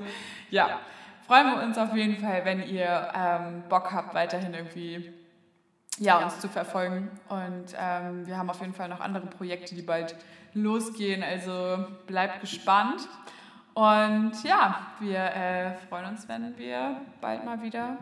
ja, 0.50 0.80
freuen 1.28 1.56
wir 1.56 1.64
uns 1.64 1.78
auf 1.78 1.96
jeden 1.96 2.18
Fall, 2.18 2.44
wenn 2.46 2.62
ihr 2.64 3.10
ähm, 3.16 3.64
Bock 3.70 3.92
habt, 3.92 4.14
weiterhin 4.14 4.54
irgendwie 4.54 5.14
ja, 5.98 6.24
uns 6.24 6.40
zu 6.40 6.48
verfolgen. 6.50 7.10
Und 7.30 7.76
ähm, 7.78 8.26
wir 8.26 8.38
haben 8.38 8.50
auf 8.50 8.60
jeden 8.62 8.74
Fall 8.74 8.90
noch 8.90 9.00
andere 9.00 9.28
Projekte, 9.28 9.76
die 9.76 9.82
bald 9.82 10.16
losgehen. 10.54 11.24
Also 11.24 11.86
bleibt 12.08 12.42
gespannt. 12.42 13.08
Und 13.74 14.34
ja, 14.44 14.88
wir 15.00 15.20
äh, 15.20 15.74
freuen 15.88 16.06
uns, 16.08 16.28
wenn 16.28 16.58
wir 16.58 16.98
bald 17.22 17.46
mal 17.46 17.62
wieder 17.62 17.98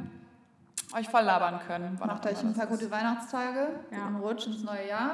euch 0.96 1.08
voll 1.08 1.22
labern 1.22 1.60
können. 1.68 2.00
macht 2.00 2.26
euch 2.26 2.44
ein 2.44 2.56
paar 2.56 2.64
ist. 2.64 2.70
gute 2.72 2.90
Weihnachtstage, 2.90 3.68
Ja. 3.92 4.08
guten 4.08 4.16
Rutsch 4.16 4.48
ins 4.48 4.64
neue 4.64 4.88
Jahr 4.88 5.12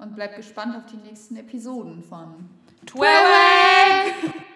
und 0.00 0.14
bleibt 0.14 0.36
gespannt 0.36 0.76
auf 0.76 0.86
die 0.86 0.96
nächsten 0.96 1.36
Episoden 1.36 2.02
von 2.02 2.48
12! 2.86 4.49